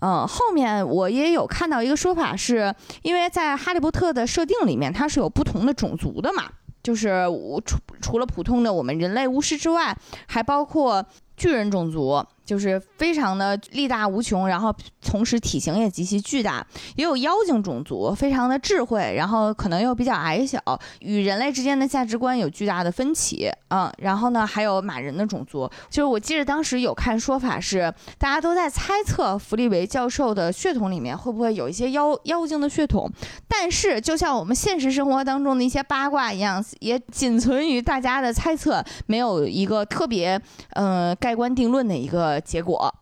[0.01, 6.45] 嗯，后面我也有看到一个说法，是因为在哈利波特的设定里面，它是有不同的种族的嘛。
[6.87, 7.27] 就是
[7.65, 9.93] 除除了普通的我们人类巫师之外，
[10.25, 16.65] 还包括巨人种族，就是非常的力大无穷，然后同时体型也极其巨大。
[16.95, 20.57] 也有妖精种族，非常的智慧，然后可能又比较矮小，
[21.01, 23.51] 与人类之间的价值观有巨大的分歧。
[23.67, 33.11] 嗯，然后呢，还有马人的种族，就是我记得当时有看说法是，大家都在猜测弗利维教授的血统里面会不会有一些妖妖精的血统，
[33.45, 42.93] 但是就像我们现实生活当中的一些八卦一样，也仅存于大家的猜测，没有一个特别呃盖棺定论的一个结果。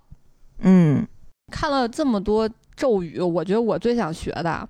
[0.60, 1.06] 嗯，
[1.52, 4.68] 看了这么多咒语，我觉得我最想学的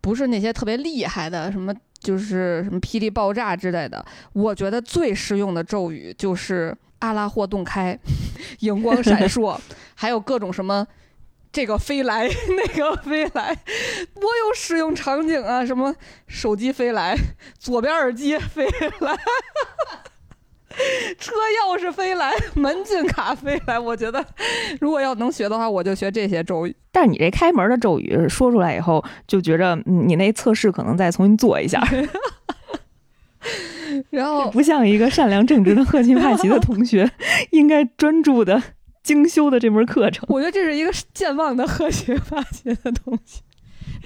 [0.00, 1.74] 不是那些特别厉害的什么。
[1.98, 7.98] 就是什么霹雳爆炸之类的，我觉得最实用的咒语就是阿拉霍洞开，
[8.60, 9.58] 荧光闪烁，
[9.96, 10.86] 还有各种什么
[11.50, 13.52] 这个飞来 那个飞来，
[14.14, 15.66] 多有使用场景啊！
[15.66, 15.92] 什么
[16.28, 17.16] 手机飞来，
[17.58, 18.66] 左边耳机飞
[19.00, 19.18] 来。
[21.18, 23.78] 车钥匙飞来，门禁卡飞来。
[23.78, 24.24] 我觉得，
[24.80, 26.76] 如果要能学的话，我就学这些咒语。
[26.92, 31.82] 但是你这开门的咒语说出来以后，就觉着你那测试可能再重新做一下。
[34.10, 37.10] 然后不像一个善良正直的赫钦帕奇的同学
[37.52, 38.62] 应该专注的
[39.02, 40.26] 精修的这门课程。
[40.28, 43.40] 我觉得这是一个健忘的赫钦帕奇的同学。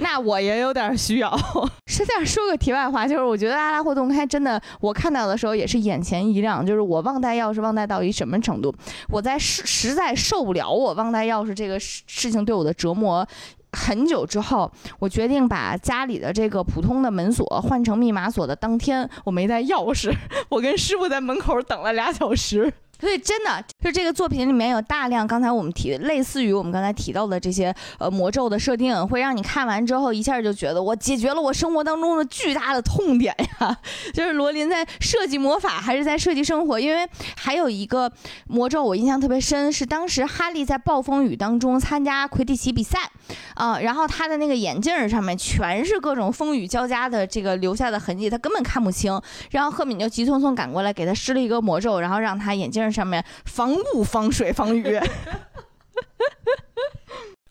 [0.00, 1.30] 那我也有点需要。
[1.86, 6.64] 实在说个题外话，就是我觉得阿拉霍洞开真的，我看到的时候也是眼前一亮。
[6.64, 8.74] 就是我忘带钥匙忘带到一什么程度？
[9.08, 13.26] 我在实实在受不了我忘带钥匙这个事事情对我的折磨
[13.72, 20.12] 很久之后，我决定把家里的这个普通的门锁换成密码锁的当天，我没带钥匙，
[20.48, 22.72] 我跟师傅在门口等了俩小时。
[23.00, 33.76] 所以真的，就这个作品里面有大量刚才我们提类似于我们刚才提到的这些呃魔咒的设定，会让你看完之后一下就觉得我解决了我生活当中的巨大的痛点呀。
[34.12, 36.78] 就是罗琳在设计魔法还是在设计生活？
[36.78, 38.12] 因为还有一个
[38.46, 43.10] 魔咒我印象特别深，是当时哈利在暴风雨当中参加魁地奇比赛，
[43.54, 49.18] 啊，然后他的那个眼镜上面全是各种风雨交加的这个留下的痕迹，他根本看不清。
[49.50, 52.89] 然后赫敏就急匆匆赶过来给他施了一个魔咒，然后让他眼镜。
[52.92, 54.98] 上面防雾、防水、防雨。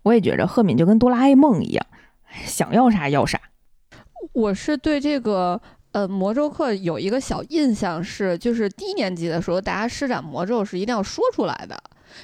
[0.04, 1.86] 我也觉着赫敏就跟哆啦 A 梦一样，
[2.46, 3.40] 想要啥要啥。
[4.34, 11.78] 我是对这个呃魔咒课有一个小印象是，就是低年级的时候，大家施展魔咒是一定要说出来的。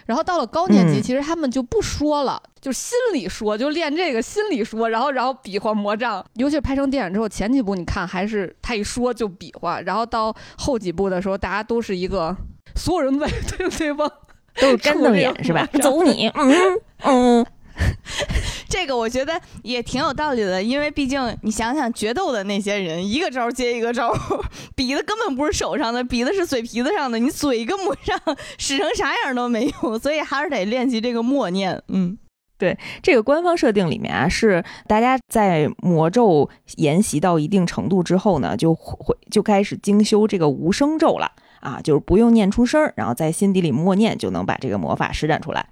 [0.08, 6.25] 然后到了高年级，其实他们就不说了，就心里说，就练这个心里说，然后然后比划魔杖。
[6.36, 12.36] 尤其是拍成电影之后，前几部你看还是他一说就比划，然后到后几部的时候，大家都是一个。
[12.75, 14.11] 所有人都在 对对方
[14.59, 15.67] 都是干瞪眼是吧？
[15.81, 16.53] 走你， 嗯
[17.03, 17.45] 嗯，
[18.69, 24.13] 这个我觉得也挺有道理的，因为毕竟你想想决斗的那些人，一个招接一个招，
[24.75, 28.17] 比的根本不是手上的，比的是嘴皮子上的，你嘴跟不上，
[28.57, 31.81] 使成啥样都没用，所以还是得练习这个默念。
[31.89, 32.17] 嗯，
[32.57, 41.31] 对，这个官方设定里面啊，是大家在魔咒研习到一定程度之后呢，就会就开始精修这个无声咒了。
[41.65, 45.67] 啊，就是不用念出声儿，然后在心底里默念，就能把这个魔法施展出来。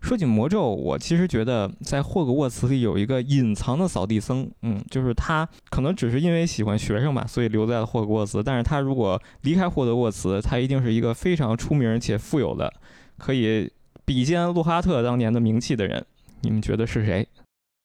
[0.00, 8.42] 说起魔咒，我其实觉得在霍格沃茨里有一个隐藏的扫地僧，嗯，就是他可能只是因为喜欢学生吧，所以留在了霍格沃茨。
[8.42, 12.72] 但是他如果离开霍格沃茨，他一定是一个非常出名且富有的，
[13.16, 13.70] 可以
[14.04, 16.04] 比肩洛哈特当年的名气的人。
[16.42, 17.28] 你们觉得是谁？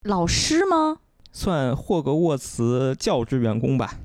[0.04, 0.98] 老师吗？
[1.32, 3.96] 算霍格沃茨教职员工吧。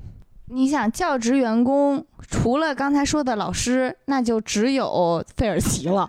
[0.50, 6.08] 你想教职员工，除了刚才说的老师，那就只有费尔奇了。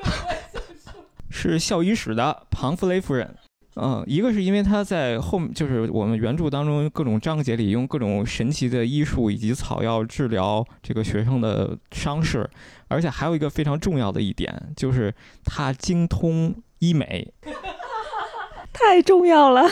[1.30, 3.36] 是校医室的庞弗雷夫人。
[3.76, 12.50] 嗯，一个是因为他在后，就是我们原著当中各种章节里用各种神奇的医术以及草药治疗这个学生的伤势，
[12.88, 15.14] 而且还有一个非常重要的一点，就是
[15.46, 17.32] 他精通医美。
[18.74, 19.70] 太重要了。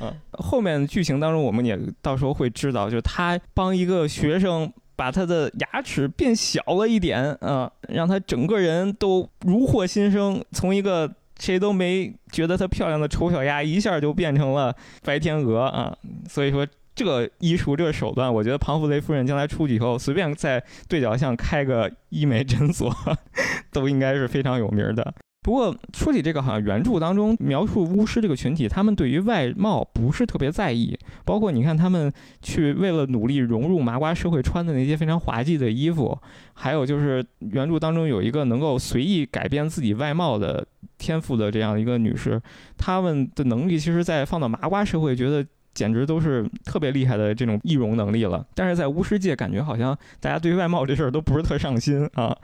[0.00, 15.96] 嗯，后面剧情当中我们也到时候会知道，就他帮一个学生把他的牙齿变小了一点，嗯，让他整个人都如获新生，从一个谁都没觉得她漂亮的丑小鸭，一下就变成了白天鹅啊！
[16.28, 22.94] 所以说这个医术这个手段，我觉得庞弗雷夫人将来出去以后，随便在对角巷开个医美诊所，
[23.72, 25.14] 都应该是非常有名的。
[25.42, 30.94] 不过说起这个，好像原著当中描述巫师这个群体，他们对于外貌不是特别在意。
[31.24, 36.18] 包括你看他们去为了努力融入麻瓜社会穿的那些非常滑稽的衣服，
[36.52, 40.66] 还有就是原著当中有一个能够随意改变自己外貌的
[40.98, 42.38] 天赋的这样一个女士，
[42.76, 48.44] 他们的能力其实，在放到麻瓜社会，觉得简直都是特别厉害的这种易容能力了。
[48.54, 52.36] 但是在巫师界，感觉好像大家对外貌这事儿都不是特上心啊。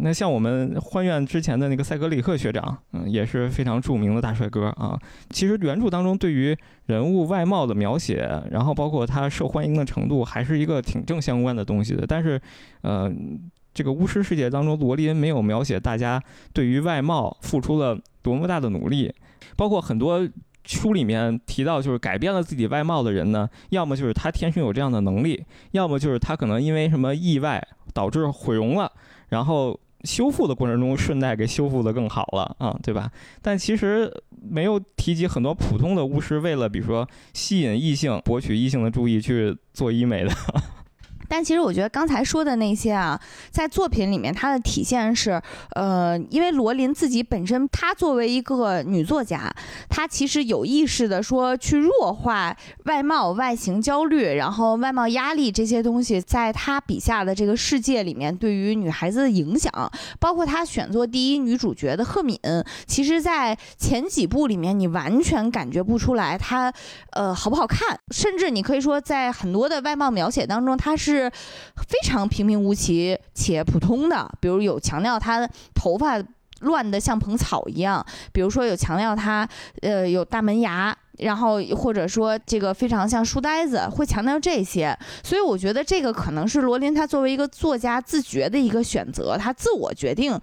[0.00, 4.98] 那像我们欢院之前的那个塞格里克学长，嗯，也是非常著名的大帅哥啊。
[5.30, 12.06] 其实原著当中对于人物外貌的描写，然后包括他受欢迎的程度，还是一个挺正相关的东西的。
[12.06, 12.40] 但是，
[12.82, 13.12] 呃。
[13.76, 16.18] 这个巫师世界当中，罗琳没有描写大家
[16.54, 19.12] 对于外貌付出了多么大的努力，
[19.54, 20.26] 包括很多
[20.66, 28.90] 书里面提到，就是改变了自己外貌的人呢，要么就是他天生有这样的能力，要么就是他可能因为什么意外导致毁容了，
[29.28, 33.10] 然后修复的过程中顺带给修复的更好了啊，对吧？
[33.40, 40.30] 但其实没有提及很多普通的巫师为了比如说吸引异性、博取异性的注意去做医美的。
[41.28, 45.40] 但其实我觉得刚才说的那些啊，在作品里面它的体现是，
[45.74, 49.52] 呃，因为罗琳自己本身，她作为一个女作家，
[49.88, 59.72] 她其实有意识的说去弱化外貌、外形焦虑，然后外貌压力这些东西，在她笔下的这个世界里面对于女孩子的影响，
[60.20, 62.38] 包括她选作第一女主角的赫敏，
[62.86, 66.72] 其实，在前几部里面你完全感觉不出来她，
[67.12, 71.15] 呃，好不好看，甚至你可以说在很多的外貌描写当中，她是。
[71.16, 71.30] 是
[71.76, 76.22] 非常平平无奇且普通的，比如有强调他头发
[76.60, 79.48] 乱的像蓬草一样，比如说有强调他
[79.82, 80.96] 呃有大门牙。
[81.18, 90.38] 然后或者说这个非常像书呆子，会强调这些，所以我觉得这个可能是罗琳她作为一个作家自觉的一个选择，她自我决定，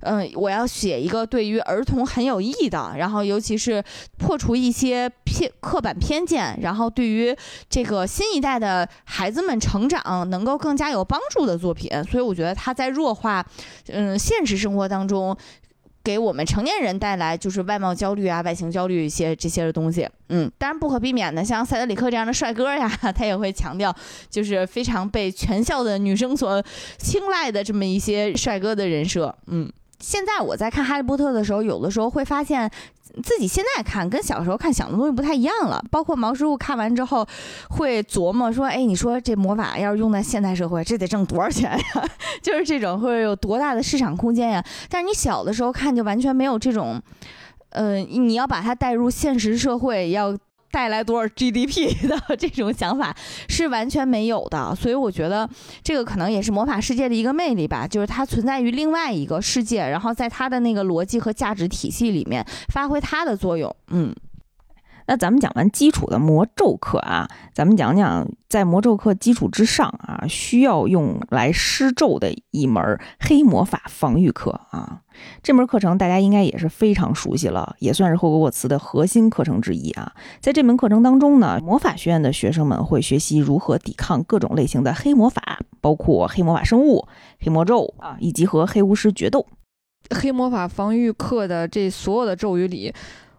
[0.00, 3.82] 嗯，我要写一个对于儿童很有益的，然后尤其是
[4.18, 7.34] 破除一些偏刻板偏见，然后对于
[7.70, 13.44] 这个新一代的孩子们成长能够更加有帮助的作品，所以我觉得他在弱化，
[13.88, 15.36] 嗯，现实生活当中。
[16.02, 23.94] 给我们成年人带来就是外貌焦虑啊、外形焦虑一些这些的东西，嗯，当然不可避免的，像塞德里克这样的帅哥呀， 他也会强调，
[24.30, 26.62] 就是非常被全校的女生所
[26.96, 29.70] 青睐的这么一些帅哥的人设，嗯。
[30.00, 32.70] 现在我在看《哈利波特》的时候，有的时候会发现。
[33.24, 37.26] 自己现在看跟小时候看想的东西不太一样了，包括毛师傅看完之后
[37.70, 42.08] 会琢磨说：“哎，你说这魔法要是用在现代社会，这得挣多少钱呀？
[42.42, 47.02] 就是这种会有多大的市场空间呀？”但是你小的时候看就完全没有这种，
[47.70, 50.36] 呃，你要把它带入现实社会要。
[50.70, 53.16] 带来多少 GDP 的这种想法
[53.48, 55.48] 是完全没有的，所以我觉得
[55.82, 63.74] 这个可能也是魔法世界的一个魅力吧，就是它存在于另外一个世界，然后在它的那个逻辑和价值体系里面发挥它的作用。
[63.90, 64.14] 嗯，
[65.08, 75.00] 那咱们讲完基础的魔咒课啊，咱们讲讲在魔咒课基础之上啊，需要用来施咒的一门黑魔法防御课啊。
[75.42, 80.12] 这门课程大家应该也是非常熟悉了，也算是霍格沃茨的核心课程之一啊。
[80.40, 87.08] 在这门课程当中呢，魔法学院的学生们会学习如何抵抗各种类型的黑魔法，包括黑魔法生物、
[87.40, 89.46] 黑魔咒啊，以及和黑巫师决斗。
[90.10, 92.94] 黑魔法防御课的这所有的咒语里，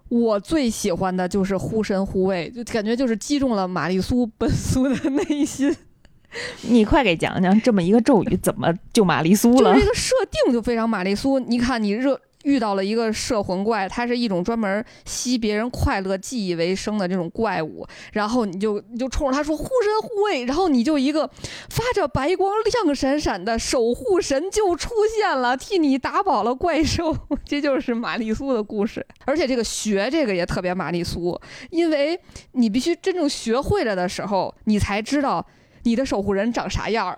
[0.10, 5.76] 我最喜欢的就是忽神忽卫，就感觉就是击中了玛丽苏本苏的内心。
[6.70, 9.74] 你快给讲讲这么一个咒语怎么救玛丽苏了？
[9.74, 11.40] 就这个设定就非常玛丽苏。
[11.40, 21.28] 你看，你热遇到了一个摄魂怪，它是一种专门吸别人快乐记忆为生的这种怪物，然后你就你就冲着他说护身护卫，然后你就一个
[21.70, 27.16] 发着白光亮闪闪的守护神就出现了，替你打跑了怪兽。
[27.46, 29.06] 这就是玛丽苏的故事。
[29.26, 32.20] 而且这个学这个也特别玛丽苏，因为
[32.54, 35.46] 你必须真正学会了的时候，你才知道。
[35.84, 37.18] 你的守护人长啥样儿？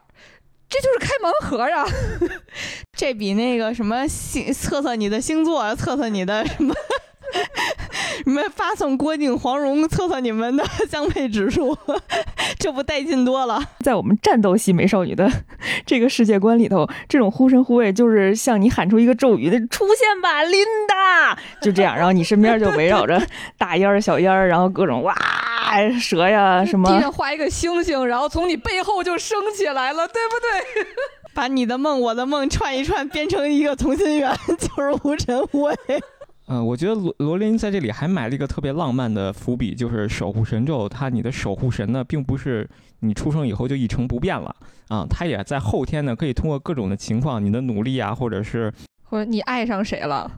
[0.71, 1.85] 这就是开盲盒啊！
[2.95, 6.73] 这比那个什么星测测你的星座，测测你的什么？
[8.25, 11.77] 你们发送郭靖黄蓉测测你们的 相配指数，
[12.59, 13.61] 这不带劲多了。
[13.79, 15.29] 在我们战斗系美少女的
[15.85, 23.21] 这个世界观里头，这种护身护卫就是向你喊出一个咒语的出现吧，琳达，就这样，然后你身边就围绕着
[23.57, 25.15] 大烟儿、小烟儿，然后各种哇
[25.99, 30.35] 蛇呀什么，地上画一个星星，然后从你背后就升起来了，对不
[30.83, 30.87] 对？
[31.33, 35.73] 把你的梦、我的梦串一串，编成一个同心圆，就是护身护卫。
[36.53, 40.89] 嗯，我觉得罗罗琳在这里还埋了一个特别浪漫的伏笔，就是守护神咒。
[40.89, 44.53] 它你的守护神呢，并不是你出生以后就一成不变了
[44.89, 48.69] 啊，它也在后天呢，可以通过各种的情况，你的努力啊，或者是
[49.03, 50.29] 或者你爱上谁了，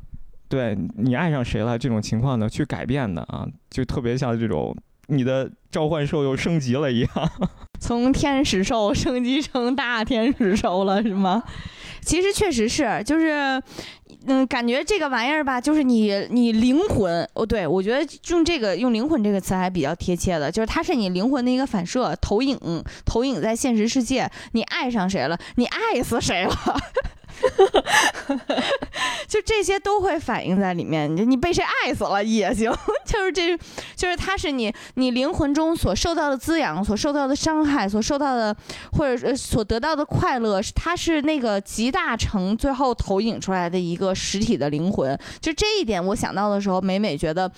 [0.48, 7.10] 对你爱上谁了这种情况呢，去改变的啊，就特别像这种你的召唤兽又升级了一样，
[7.82, 11.42] 从天使兽升级成大天使兽了，是吗？
[12.02, 13.60] 其实确实是，就是。
[14.26, 22.58] 嗯，感觉这个玩意儿吧，就是你你灵魂哦，对我觉得用这个用灵魂这个词还比较贴切的，就是它是你灵魂的一个反射投影，
[23.06, 26.56] 投影在现实世界，你爱上谁了，你爱死谁了。
[29.28, 32.72] 就这些都会反映在里面，你你被谁爱死了也行，
[33.06, 33.58] 就是这，
[33.96, 38.56] 就是它是你你灵魂中所受到的滋养，所受到的伤害，所受到的
[38.92, 45.18] 或者所得到的快乐，它是那个集大成最后投影出来的一个实体的灵魂。
[45.42, 47.52] 就这一点，我想到的时候，每每觉得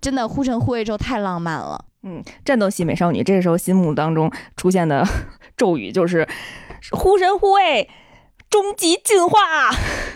[0.00, 1.84] 真的护神护卫咒太浪漫了。
[2.02, 5.04] 嗯，战斗系美少女这个时候心目当中出现的
[5.56, 6.26] 咒语就是
[6.92, 7.88] 护神护卫。
[8.50, 9.38] 终极进化，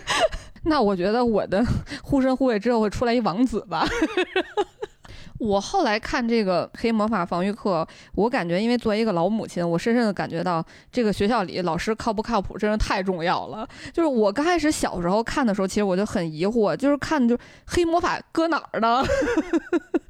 [0.64, 1.64] 那我觉得我的
[2.02, 3.86] 护身护卫之后会出来一王子吧。
[5.38, 13.68] 我后来看这个黑魔法防御课，我感觉因为作为一个老母亲，我深深的感觉到这个学校里老师靠不靠谱，真是太重要了。
[13.92, 19.02] 就是我刚开始小时候看的时候，其实我就很疑惑，就是看就黑魔法搁哪儿呢？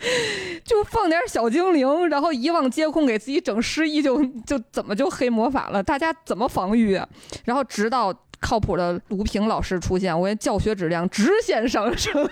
[0.64, 5.82] 就放点小精灵，然后一望皆空，给自己整失忆，就就怎么就黑魔法了？
[5.82, 7.00] 大家怎么防御？
[7.44, 12.28] 然后直到靠谱的卢平老师出现，我觉教学质量直线上升。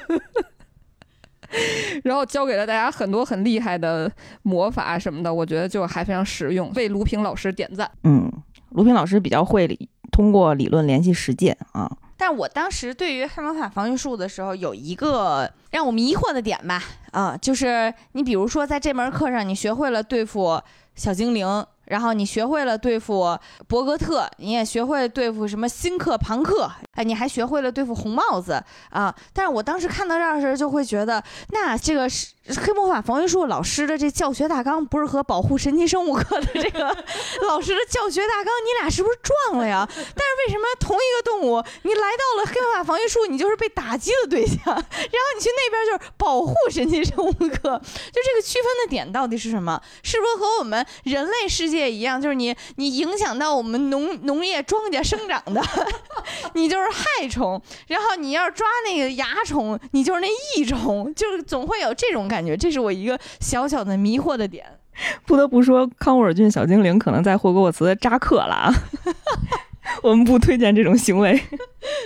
[2.05, 4.11] 然后教给了大家很多很厉害的
[4.43, 7.91] 魔法什么的，我觉得就还非常实用，为卢平老师点赞。
[8.05, 8.31] 嗯，
[8.71, 11.91] 卢平老师比较会理，通过理论联系实践啊。
[12.21, 20.61] 但我当时对于黑魔法防御术的时候，有一个让我迷惑的点吧，啊，就是你比如说在这门课上，你学会了对付
[20.95, 21.67] 小精灵。
[21.87, 29.13] 然后你学会了对付博格特，你也学会对付什么辛克庞克，哎，你还学会了对付红帽子啊！
[29.33, 36.87] 但是我当时看到这儿时候，就会觉得，那这个是黑魔法防御术老师的这教学大纲，不是和保护神奇生物课的这个
[37.47, 39.87] 老师的教学大纲，你俩是不是撞了呀？
[39.89, 44.81] 但是为什么同一个动物，你来到了黑魔法防御术，你就是被打击的对象， 然后
[45.37, 47.49] 你去那边就是保护神奇生物课，
[48.13, 49.81] 就这个区分的点到底是什么？
[50.03, 51.91] 是不是和我们人类世界？
[51.91, 55.63] 一样，就是你，你影响到我们农农业庄稼生长的，
[56.55, 62.57] 你就是害虫；然后你要抓那个蚜虫，你就是那益虫，就是总会有这种感觉。
[62.57, 64.67] 这是我一个小小的迷惑的点。
[65.25, 68.75] 不得不说，康沃尔郡小精灵可能在霍格沃茨扎克了啊！
[70.03, 71.41] 我们不推荐这种行为，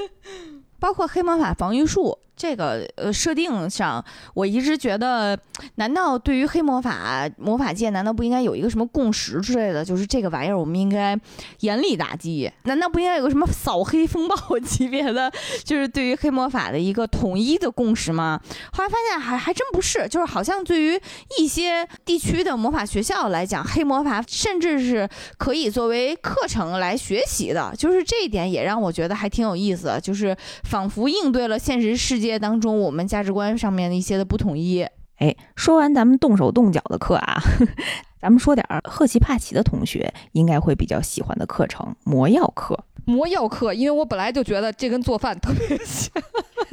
[0.78, 2.18] 包括黑魔法防御术。
[2.36, 4.04] 这个呃设定上，
[4.34, 5.38] 我一直觉得，
[5.76, 9.84] 难道对于黑魔法魔法界，难道不应该有一个什么共识之类的？
[9.84, 11.16] 就是这个玩意儿，我们应该
[11.60, 12.50] 严厉打击？
[12.64, 15.32] 难道不应该有个什么扫黑风暴 级别的，
[15.62, 18.40] 就是对于黑魔法的一个统一的共识吗？
[18.72, 21.00] 后来发现还还真不是，就是好像对于
[21.38, 25.08] 一些地区的魔法学校来讲，黑魔法甚至是
[25.38, 27.72] 可以作为课程来学习的。
[27.78, 32.23] 就是这一点也让我觉得还挺有意思，就是仿佛应对了现实世界。
[32.26, 34.86] 界当中，我们价值观上面的一些的不统一。
[35.18, 37.40] 哎，说完咱们动手动脚的课啊，
[38.20, 42.78] 咱们说点儿赫奇帕奇的同学应该会比较喜欢的课程——魔药课。
[43.04, 46.10] 魔药课，因为我本来就觉得这跟做饭特别像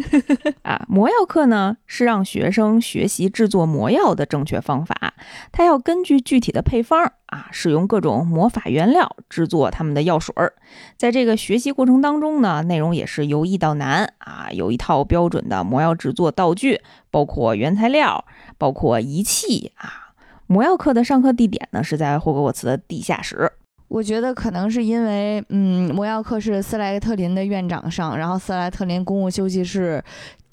[0.64, 0.86] 啊。
[0.88, 5.14] 魔药课呢，是让学生学习制作魔药的正确方法。
[5.52, 10.54] 他要根据具体的配方啊，使用各种魔法原料制作他们的药水儿。
[10.98, 18.26] 在这个学习过程当中呢，内容也是由易到难啊，有一套标准的魔药制作道具，包括原材料，
[18.58, 20.14] 包括仪器啊。
[20.48, 23.54] 魔药课的上课地点呢，是在霍格沃茨的地下室。
[23.92, 30.02] 我觉得可能是因为，嗯，魔药课是斯莱特林的院长上，然后斯莱特林公共休息室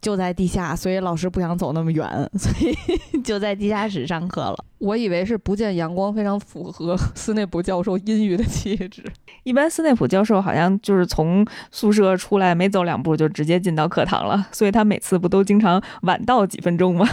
[0.00, 2.04] 就在地下，所以老师不想走那么远，
[2.36, 4.56] 所以 就在地下室上课了。
[4.78, 9.04] 我以为是不见阳光，非常符合 斯内普教授阴郁的气质。
[9.44, 17.08] 一般斯内普教授好像就是从宿舍出来没走两步就直接进到课堂了，所以他每次不都经常晚到几分钟吗？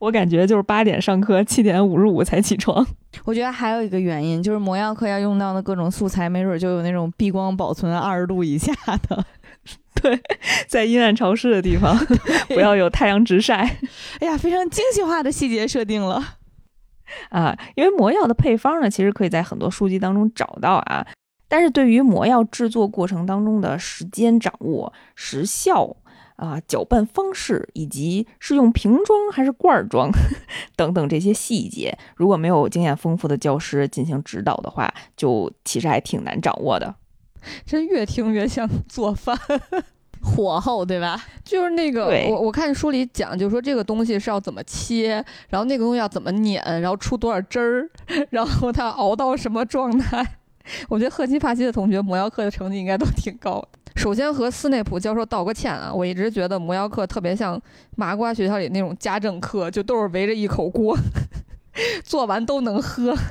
[0.00, 2.84] 我感觉就是八点上课，七点五十五才起床。
[3.24, 8.72] 我觉得还有一个原因就是魔药课要用到的各种素材，没准就有那种避光保存二十度以下
[9.08, 9.24] 的。
[10.02, 10.18] 对，
[10.66, 11.94] 在阴暗潮湿的地方，
[12.48, 13.58] 不要有太阳直晒。
[14.20, 16.22] 哎呀，非常精细化的细节设定了
[17.28, 17.54] 啊！
[17.76, 21.06] 因为魔药的配方呢，其实可以在很多书籍当中找到啊，
[21.46, 25.94] 但是对于魔药制作过程当中的时间掌握、时效。
[26.40, 30.10] 啊，搅拌方式以及是用瓶装还是罐装
[30.74, 36.94] 等等这些细节，如果没有经验丰富的教师进行指导的话，就其实还挺难掌握的。
[37.66, 39.38] 真越听越像做饭，
[40.22, 41.22] 火候对吧？
[41.44, 47.90] 就是那个，我我看书里讲，就是说这个东西是要怎么切，然后那个东西要怎么碾，然后出多少汁儿，
[48.30, 50.36] 然后它熬到什么状态。
[50.88, 53.79] 我觉得赫奇帕奇的同学魔药课的成绩应该都挺高的。
[53.96, 57.60] 首先和斯内普教授道个歉啊，我一直觉得魔药课特别像
[57.96, 60.96] 麻瓜学校里那种家政课，就都是围着一口锅，
[62.04, 63.14] 做完都能喝。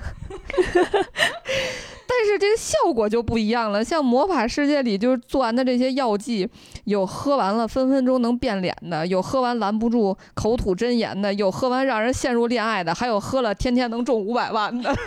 [2.12, 6.50] 但是这个效果就不一样了，像魔法世界里就是做完的这些药剂，
[6.84, 14.94] 有喝完了分分钟能变脸的，有喝完拦不住口吐真言的，有喝完让人陷入恋爱的，还有喝了天天能中五百万的。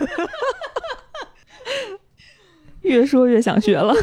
[2.83, 3.95] 越说越想学了。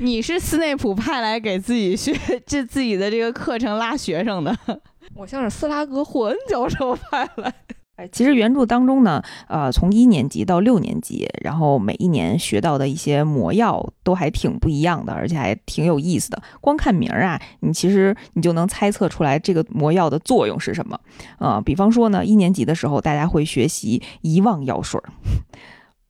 [0.00, 2.12] 你是斯内普派来给自己学
[2.44, 4.56] 这自己的这个课程拉学生的，
[5.14, 7.54] 我像是斯拉格霍恩教授派来。
[7.94, 16.42] 哎，其实原著当中呢，呃，从一年级到六年级，然后每一年学到的一些魔药都还挺不一样的，而且还挺有意思的。
[16.60, 20.98] 光看名儿啊，你其实你就能猜测出来这个魔药的作用是什么。
[21.38, 25.06] 啊，比方说呢，一年级的时候大家会学习遗忘药水儿，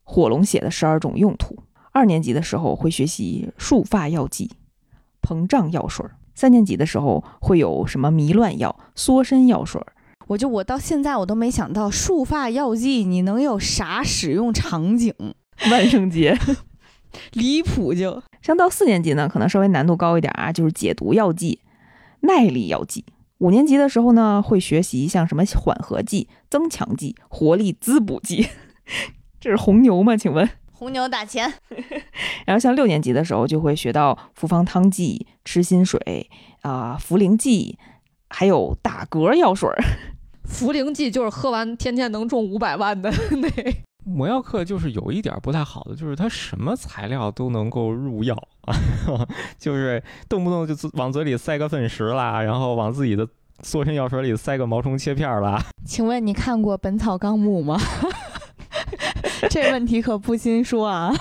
[0.01, 1.53] 火龙血的十二种用途；
[1.95, 4.51] 二年级的时候会学习束发药剂、
[5.21, 9.93] 膨胀药水儿；三年级的时候会有什么迷乱药、缩身药水儿。
[10.27, 15.13] 我就我到现在我都没想到束发药剂你能有啥使用场景，
[15.71, 16.37] 万圣节。
[17.31, 18.21] 离谱就。
[18.41, 21.61] 像到四年级呢，可能稍微难度高一点啊，就是解毒药剂、
[22.23, 23.05] 耐力药剂。
[23.37, 28.49] 五年级的时候呢，会学习像什么缓和剂、增强剂、活力滋补剂。
[29.39, 30.17] 这是红牛吗？
[30.17, 30.49] 请问？
[30.75, 31.51] 红牛打钱。
[32.45, 36.29] 然后像六年级的时候，就会学到复方汤剂、吃心水
[36.61, 37.77] 啊、茯苓剂，
[38.29, 39.77] 还有打嗝药水儿。
[40.47, 43.09] 茯苓剂就是喝完天天能中五百万的
[43.41, 43.49] 那。
[44.07, 48.77] 魔药课就是有一点不太好的，就是它什么材料都能够入药啊，
[49.57, 53.27] 就是动不动就往嘴里塞个粪石啦，然后往自己的
[53.63, 55.59] 缩身药水里塞个毛虫切片啦。
[55.87, 57.79] 请问你看过《本草纲目》吗？
[59.49, 61.13] 这问题可不禁说啊。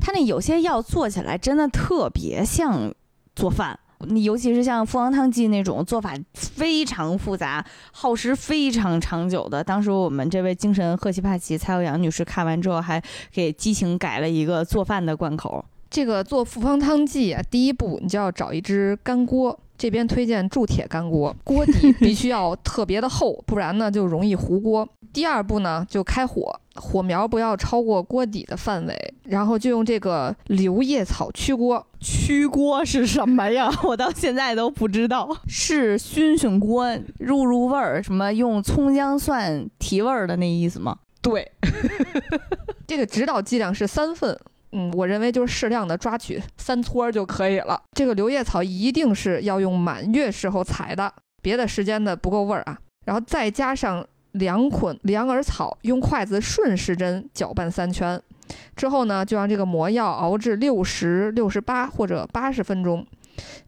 [0.00, 2.92] 他那有些药做起来真的特别像
[3.36, 3.78] 做饭。
[4.08, 13.00] 你尤其是像复方汤剂那种做法非常复杂、耗时非常长久的，当时我们这位精神赫奇帕奇蔡欧阳女士看完之后，还
[13.30, 15.64] 给激情改了一个做饭的贯口。
[15.88, 24.88] 这个做复方汤剂啊，第一步你就要找一只干锅，这边推荐铸铁干锅，锅底必须要特别的厚，不然呢就容易糊锅。
[25.12, 31.84] 第二步呢，就开火，火苗不要超过锅底的范围，然后就用这个柳叶草驱锅。
[31.98, 33.68] 驱锅是什么呀？
[33.82, 35.36] 我到现在都不知道。
[35.48, 40.96] 是熏熏锅，入入味儿，什么用葱姜蒜提味儿的那意思吗？
[41.20, 41.50] 对，
[42.86, 44.38] 这个指导剂量是三份。
[44.72, 47.80] 嗯，我认为就是适量的抓取三撮就可以了。
[47.92, 51.12] 这个柳叶草一定是要用满月时候采的，
[51.42, 52.78] 别的时间的不够味儿啊。
[53.04, 58.20] 然后再加上两捆凉耳草，用筷子顺时针搅拌三圈，
[58.74, 63.06] 之后呢，就让这个魔药熬制六十六十八或者八十分钟。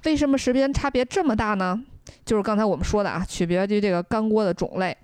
[0.05, 1.83] 为什么时间差别这么大呢？
[2.25, 4.97] 就是刚才我们说的啊，区别于这个干锅的种类。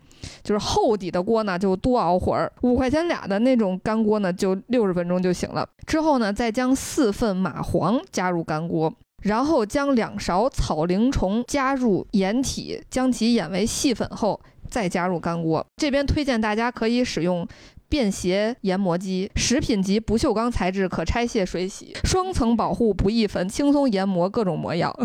[0.42, 5.68] 就是厚底的锅呢，就多熬会儿；五块钱俩的那种干锅呢，就六十分钟就行了。
[5.86, 8.92] 之后呢，再将四份蚂蟥加入干锅，
[9.22, 15.64] 然后将两勺草灵虫加入盐体，将其研为细粉后，再加入干锅。
[15.76, 17.46] 这边推荐大家可以使用
[17.88, 24.96] 便携研磨机，食品级不锈钢材质，可拆卸水洗，双层保护，不易粉，轻松研磨各种魔药。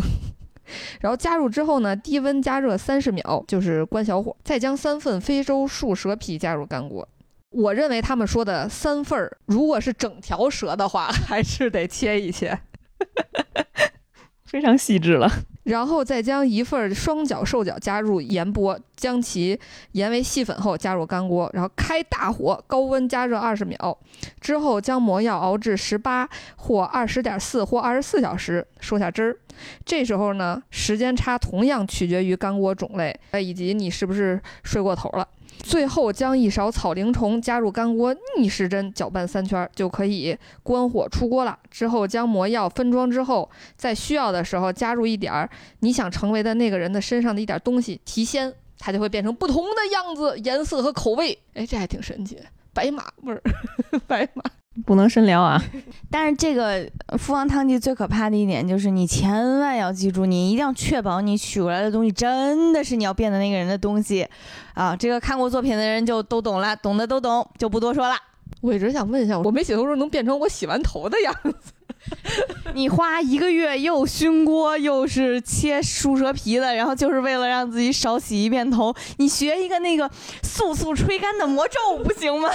[1.01, 7.07] 然后加入之后呢，低温加热三十秒，就是关小火，再将三份非洲树蛇皮加入干锅。
[7.51, 12.59] 我认为他们说的三份儿，如果是整条蛇的话， 还是得切一切，
[14.45, 15.31] 非常细致了。
[15.65, 19.59] 然后再将一份双脚瘦脚加入盐钵，将其
[19.91, 23.97] 盐为细粉后加入干锅，然后开大火，高温加热二十秒，
[24.39, 29.37] 之后将魔药熬制十八或二十点四或二十四小时，收下汁儿。
[29.83, 35.27] 这时候呢，时间差同样取决于干锅种类，呃，以及你是不是睡过头了。
[35.59, 41.57] 最后将一勺草灵虫加入干锅，逆时针搅拌三圈，就可以关火出锅了。
[41.69, 45.49] 之后将魔药分装之后，在需要的时候加入一点儿
[45.79, 51.37] 你想成为的那个人的身上的一点东西提鲜，它就会变成不同的样子、颜色和口味。
[51.53, 52.39] 哎，这还挺神奇，
[52.73, 53.41] 白马味儿，
[54.07, 54.43] 白马。
[54.83, 55.61] 不能深聊啊！
[56.11, 56.85] 但是这个
[57.17, 64.27] 复方汤剂最可怕的一点就是，你千万要记住，你一定要确保你取过来的东西真的是你要变的那个人的东西
[64.73, 64.95] 啊！
[64.95, 68.15] 这个看过作品的人就都懂了，懂的都懂， 就不多说了。
[68.61, 71.71] 我一直想问一下，我没洗头时候能变成我洗完头的样子？
[72.75, 80.09] 你花一个月又熏锅又是切树蛇皮的，然后就是为了让自己少洗一遍头，你学一个那个
[80.43, 82.49] 速速吹干的魔咒不行吗？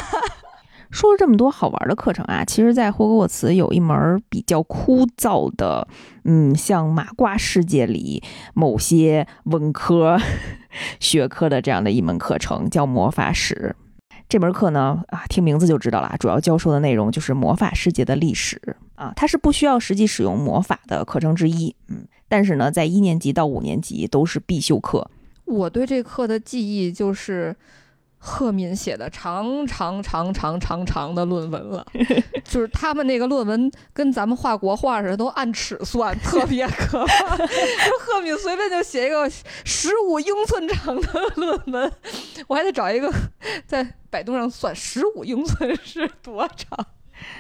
[0.91, 5.87] 说了这么多好玩的课程啊，其实，在霍格沃茨有一门比较枯燥的，
[6.25, 8.23] 嗯，像麻瓜世界里
[8.55, 10.19] 某些文科
[10.99, 13.75] 学科的这样的一门课程，叫魔法史。
[14.29, 18.61] 这门课呢，啊，听名字就知道了，主要教授的内容就是魔法世界的历史
[18.95, 25.11] 啊，它是不需要实际使用魔法的课程之一，嗯，但是呢，在一年级到五年级都是必修课。
[25.47, 27.57] 我对这课的记忆就是
[28.23, 31.85] 赫敏写的长长长长长长的论文了，
[32.45, 37.37] 就是他们那个论文跟咱们画国画似的，都按尺算，特别可怕。
[37.37, 39.29] 赫敏随便就写一个
[39.65, 41.91] 十五英寸长的论文，
[42.47, 43.11] 我还得找一个
[43.67, 46.87] 在百度上算十五英寸是多长。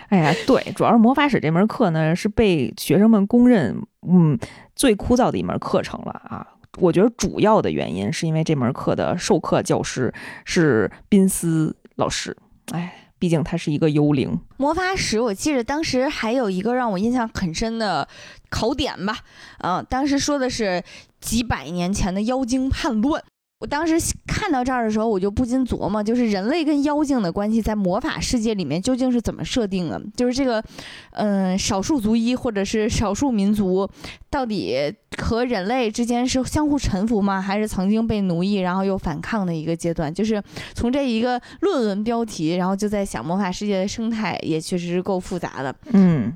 [0.08, 4.38] 哎呀，对，主要是魔法史这门课呢，是被学生们公认，嗯，
[4.74, 6.46] 最枯燥的一门课程了啊。
[6.80, 10.12] 我觉得主要的原因是因为这门课的授课教师
[10.44, 12.36] 是宾斯老师，
[12.72, 14.40] 哎，毕竟他是一个幽灵。
[14.56, 18.08] 魔法史，我记得当时还有一个让我印象很深的
[18.48, 19.18] 考点吧，
[19.58, 20.82] 嗯，当时说的是
[21.20, 23.22] 几百年前的妖精叛乱。
[23.60, 23.94] 我当时
[24.26, 30.00] 看到这儿的时候，我就不禁琢磨，就是人类跟妖精的关系在魔法世界里面究竟是怎么设定的？
[30.16, 30.64] 就是这个，
[31.10, 33.86] 嗯，少数族裔或者是少数民族，
[34.30, 34.78] 到底
[35.18, 37.38] 和人类之间是相互臣服吗？
[37.38, 40.12] 还是曾经被奴役，然后又反抗的一个阶段？
[40.12, 40.42] 就是
[40.72, 45.76] 从这一个论文标题，然后就在想魔法世界的生态也确实是够复杂的。
[45.92, 46.32] 嗯，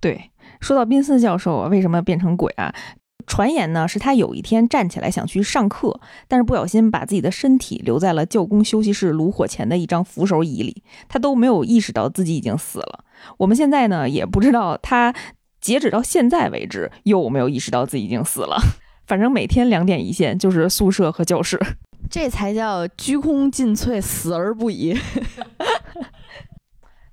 [0.00, 0.30] 对，
[0.62, 2.74] 说到宾斯教授啊，为什么变成鬼啊？
[3.26, 13.04] 传言呢是他有一天站起来想去上课，但是不小心把自己的身体留在了教工休息室炉火前的一张扶手椅里，他都没有意识到自己已经死了。
[13.38, 15.14] 我们现在呢也不知道他
[15.60, 18.60] 截止到现在为止有没有意识到自己已经死了。
[19.06, 21.60] 反正每天两点一线，就是宿舍和教室，
[22.08, 24.96] 这才叫鞠躬尽瘁，死而不已。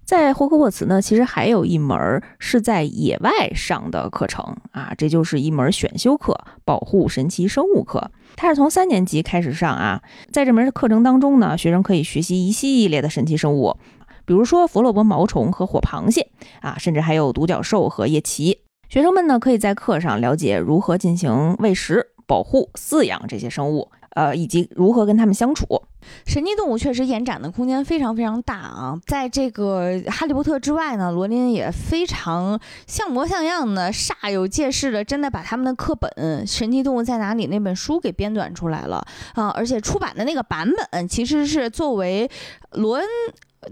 [0.10, 6.36] 在霍格沃茨呢，其实还有一门是在野外上的课程啊，这就是一门选修课——
[6.66, 8.10] 保护神奇生物课。
[8.36, 10.01] 它是从三年级开始上啊，
[10.32, 13.78] 在这门课程当中呢，学生可以学习一系列的神奇生物，
[14.26, 16.32] 比如说佛洛伯毛虫和火螃蟹
[16.62, 18.62] 啊，甚至还有独角兽和夜骑。
[18.89, 23.91] 学生们呢，可以在课上了解如何进行喂食、保护、饲养这些生物。
[24.16, 25.84] 呃，以及如何跟他们相处，
[26.26, 29.00] 神奇动物确实延展的空间非常非常大啊！
[29.06, 36.10] 在这个《哈利波特》之外呢，罗琳也非常像模像样的、煞有介事的，真的把他们的课本
[36.50, 39.50] 《神奇动物在哪里》那本书给编纂出来了啊！
[39.50, 42.30] 而且出版的那个版本其实是作为
[42.72, 43.06] 罗恩。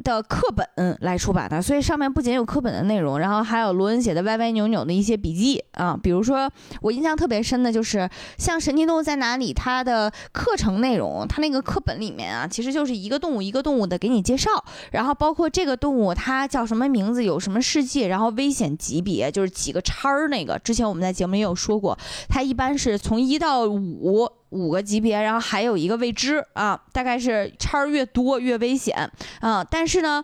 [0.04, 5.98] 的课本来出版的，所以上面不仅有课本的内容，然后还有罗恩写的歪歪扭扭的一些笔记啊。
[6.02, 6.50] 比如说，
[6.82, 14.50] 我印象特别深的就是像《神奇动物在哪里》，它的课程内容，它那个课本里面啊，其实就是一个动物一个动物的给你介绍，
[14.92, 20.60] 然后包括这个动物它叫什么名字，有什么事迹，然后危险级别就是几个叉儿那个。
[20.60, 24.28] 之前我们在节目也有说过，它一般是从一到五。
[24.50, 29.10] 五个级别，然后还有一个未知啊，大概是叉越多越危险
[29.42, 29.64] 啊。
[29.64, 30.24] 但是呢，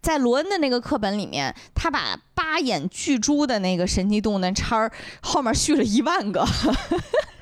[0.00, 6.46] 在罗恩的那个课本里面，他把八眼巨蛛的那个神奇动物的叉儿后面续了一万个。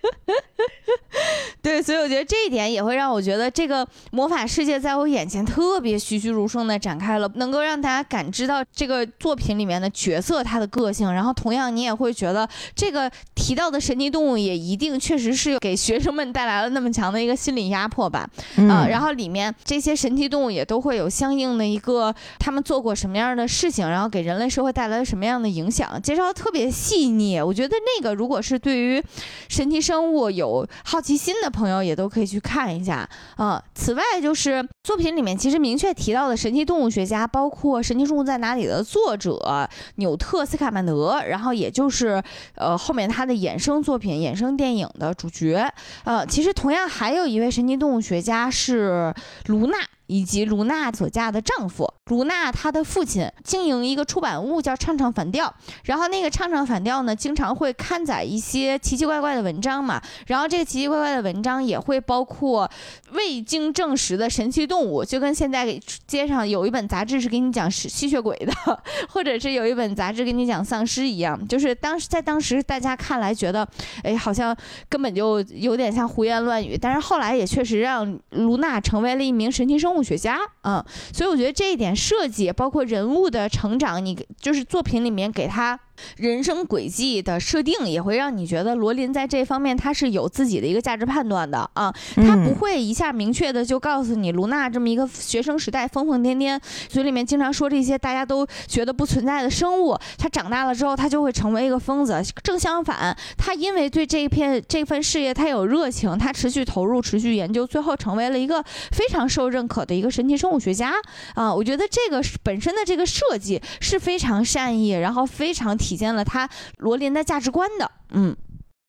[1.62, 18.28] 对，所以我觉得这一点也会让我觉得这个魔法世界在我眼前特别栩栩如生的展开了，能够让大家感知到这个作品里面的角色他的个性，然后同样你也会觉得这个提到的神奇动物也一定确实是给学生们带来了那么强的一个心理压迫吧，
[18.68, 27.40] 啊，然后里面这些神奇动物也都会有相应的一个他们做过什么样的事情，然后给人类社会带来了什么样的影响，介绍特别细腻。
[27.40, 29.02] 我觉得那个如果是对于
[29.48, 33.60] 神奇生物有好奇心的朋友也都可以去看一下啊。
[33.74, 42.22] 此外，就是作品里面其实明确提到的神奇动物学家，包括《神奇动物在哪里》的作者纽特斯卡曼德，然后也就是
[42.54, 45.68] 呃后面他的衍生作品、衍生电影的主角。
[46.04, 49.12] 呃，其实同样还有一位神奇动物学家是
[49.46, 49.76] 卢娜。
[50.10, 55.54] 以及卢娜所嫁的丈夫卢娜，她的父亲经营一个出版物叫唱唱反调，
[55.84, 62.68] 然后那个唱唱反调呢，经常会刊载一些奇奇怪怪的文章嘛，然后这个奇奇怪怪的文章也会包括
[63.12, 68.52] 未经证实的神奇动物，就跟现在街上有一本杂志是给你讲吸吸血鬼的，
[69.10, 73.64] 或者是有一本杂志给你讲丧尸一样，就是当时在当时大家看来觉得，
[74.02, 74.56] 哎，好像
[74.88, 79.99] 根本就有点像胡言乱语，但是后来也确实让卢娜成为了一名神奇生物。
[80.02, 85.78] 学家，嗯，所以我觉得这一点设计，包括人物的成长，你就是作品里面给他
[86.16, 102.22] 人生轨迹的设定，也会让你觉得罗琳在这方面他是有自己的一个价值判断的啊，他不嗯会一下明确的就告诉你卢娜这么一个学生时代疯疯癫癫，嘴里面经常说这些大家都觉得不存在的生物，他长大了之后他就会成为一个疯子。
[102.42, 110.92] 正相反，他因为对这一片这份事业他有热情，他持续投入、持续研究，最后成为了一个非常受认可的一个神奇生物学家
[111.34, 111.54] 啊！
[111.54, 117.90] 我觉得这个是本身的这个设计是非常善意，然后非常体现了他罗琳的价值观的。
[118.12, 118.36] 嗯，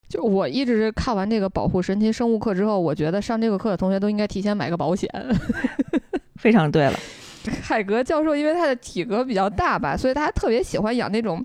[0.09, 5.09] 就我一直看完这个保护神奇生物课之后，我觉得上这个课的同学都应该提前买个保险。
[6.39, 6.99] 非常对了。
[7.63, 11.43] 海格教授因为他的体格比较大吧，所以他特别喜欢养那种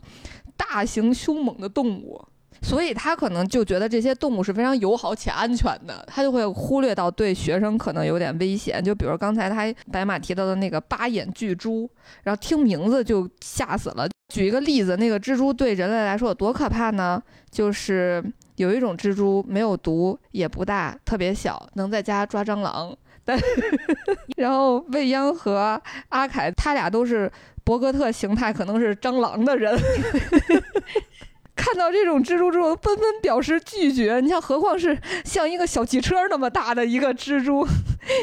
[0.57, 2.23] 大型凶猛的动物，
[2.61, 8.83] 所以他可能就觉得这些动物是非常友好且安全的，他就会忽略到对学生可能有点危险。
[8.85, 11.89] 就比如刚才他白马提到的那个八眼巨蛛，
[12.25, 14.07] 然后听名字就吓死了。
[14.29, 17.23] 举一个例子，那个蜘蛛对人类来说有多可怕呢？
[17.51, 18.23] 就是
[18.57, 22.97] 有一种蜘蛛没有毒，也不大，特别小，能在家抓蟑螂。
[23.25, 23.39] 但
[24.37, 27.31] 然后未央和阿凯他俩都是
[27.65, 29.77] 博格特形态，可能是蟑螂的人。
[31.57, 34.21] 看到这种蜘蛛之后，纷纷表示拒绝。
[34.21, 37.67] 你像，何况是像一个小汽车那么大的一个蜘蛛，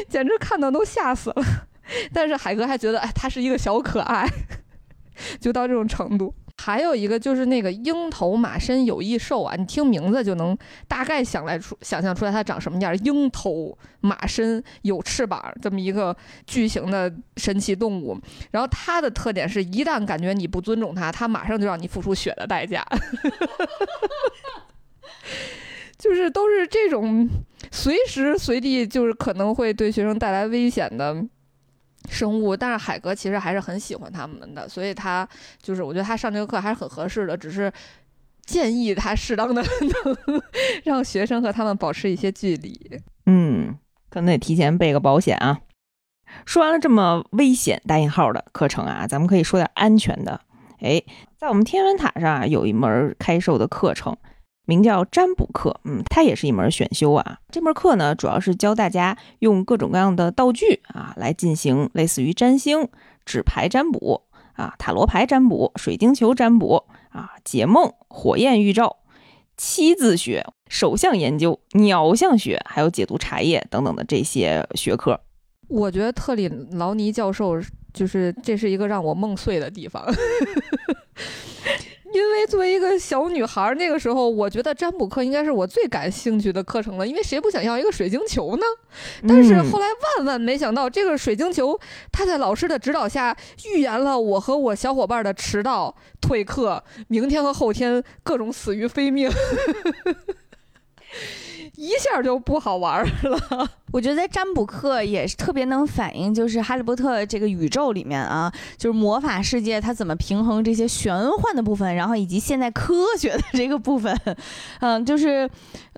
[0.08, 1.42] 简直看到都吓死了。
[2.12, 4.26] 但是海哥还觉得，哎，它是一个小可爱，
[5.40, 6.34] 就到这种程度。
[6.58, 10.56] 还有一个就是那个鹰头马身有翼兽啊，你听名字就能
[10.86, 12.96] 大概想来出想象出来它长什么样。
[12.98, 18.16] 鹰头马身有翅膀，这么一个巨型的神奇动物。
[18.52, 22.86] 然后它的特点是一旦感觉你不尊重它，它马上就让你付出血的代价。
[25.98, 27.28] 就是都是这种
[27.72, 31.16] 随时随地就是可能会对学生带来危险的
[32.08, 35.28] 生物，但是海格其实还是很喜欢他们的，所以他
[35.62, 37.72] 就是我觉得他上这个课还是很合适的，只是
[38.44, 39.62] 建议他适当的
[40.26, 40.42] 能
[40.84, 43.00] 让学生和他们保持一些距离。
[43.26, 43.76] 嗯，
[44.10, 45.60] 可能得提前备个保险啊。
[46.46, 50.40] 说完了这么危险（打引号）的课程啊，咱们可以说点安全的。
[50.80, 51.02] 哎，
[51.38, 54.16] 在我们天文塔上啊，有一门开售的课程，
[54.64, 55.80] 名叫占卜课。
[55.84, 57.38] 嗯，它也是一门选修啊。
[57.50, 62.88] 这门课呢，主要是教大家用各种各样的道具啊，来进行类似于占星、
[63.24, 64.22] 纸牌占卜
[64.54, 68.98] 啊、塔罗牌占卜、水晶球占卜啊、解梦、火焰预兆、
[69.56, 75.20] 七字学、手相研究、鸟相学，还有解读茶叶等等的这些学科。
[75.68, 77.60] 我觉得特里劳尼教授
[77.92, 80.04] 就是这是一个让我梦碎的地方，
[82.14, 88.62] 因为作为一个小女孩儿，那个时候我觉得占卜课应该是我最感兴趣的课程了，因为谁不想要一个水晶球呢？
[89.26, 89.86] 但是嗯后来
[90.16, 91.76] 万万没想到，这个水晶球
[92.12, 93.36] 它在老师的指导下
[93.66, 99.28] 预言了我和我小伙伴的迟到、退课、明天和后天各种死于非命。
[101.74, 103.70] 一下就不好玩儿了。
[103.94, 114.12] 我觉得占卜课也是特别能反映，就是哈利波特这个宇宙里面啊，就是魔法世界它怎么平衡这些玄幻的部分，然后以及现代科学的这个部分，
[114.80, 115.48] 嗯，就是，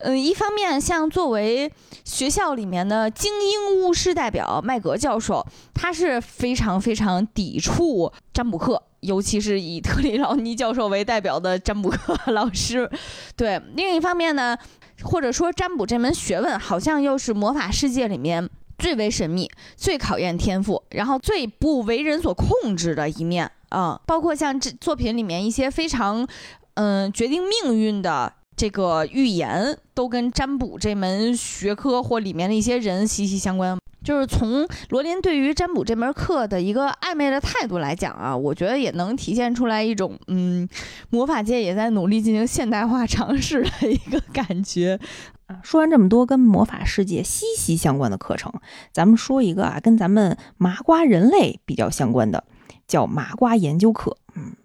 [0.03, 1.73] 嗯，一方面像作为
[2.05, 8.83] 学校里面的精英巫师代表麦格教授，他是非常非常抵触占卜课。
[9.01, 12.91] 尤其是以特里劳尼教授为代表的占卜课 老师，
[13.37, 13.61] 对。
[13.77, 14.57] 另一方面呢，
[15.03, 26.27] 或者说占卜这门学问，好像又是魔法世世界里面最为神秘、最考验天赋，然后最不为人所控制的一面啊、包括像这作品里面一些非常
[26.75, 28.33] 嗯、决定命运的。
[28.57, 33.77] 这个预言都跟占卜这门学科或里面的一些人息息相关。
[34.03, 40.67] 就是从罗琳对于占卜这门课的一个暧昧的态度来讲啊，我觉得也能体现出来一种嗯，
[41.11, 44.99] 魔法界也在努力进行现代化尝试的一个感觉。
[45.47, 48.53] 啊，说完这么多跟魔法世界息息相关的课程，
[48.93, 52.45] 咱们说一个啊，跟咱们麻瓜人类比较相关的，
[52.89, 54.17] 叫麻瓜研究课。
[54.35, 54.57] 嗯，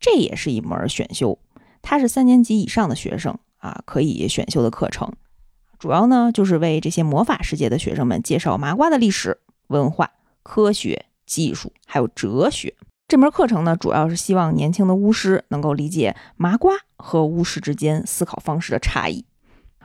[0.00, 1.38] 这也是一门选修，
[1.82, 5.12] 它是三年级以上的学生啊可以选修的课程。
[5.78, 10.12] 主要呢就是为这些魔法世界的学生们介绍麻瓜的历史、文化、
[10.42, 12.74] 科学、技术，还有哲学。
[13.06, 19.26] 这门课程呢，主要是希望年轻的巫师能够理解麻瓜和巫师之间思考方式的差异。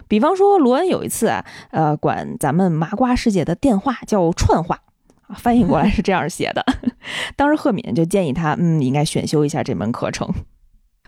[0.07, 4.79] 比方说，罗恩有一次啊，呃，管咱们麻瓜世界的电话叫串话，
[5.35, 6.65] 翻译过来是这样写的。
[7.35, 10.27] 当时赫敏就建议他，嗯，应该选修一下这门课程。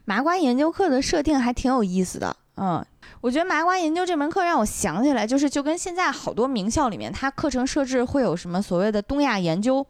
[0.06, 2.84] 麻瓜研究课的设定还挺有意思的，嗯，
[3.22, 9.86] 我觉得麻瓜研究这门课让我想起来，就是就跟现在好多名校里面，它课程设置会有什么所谓的东亚研究，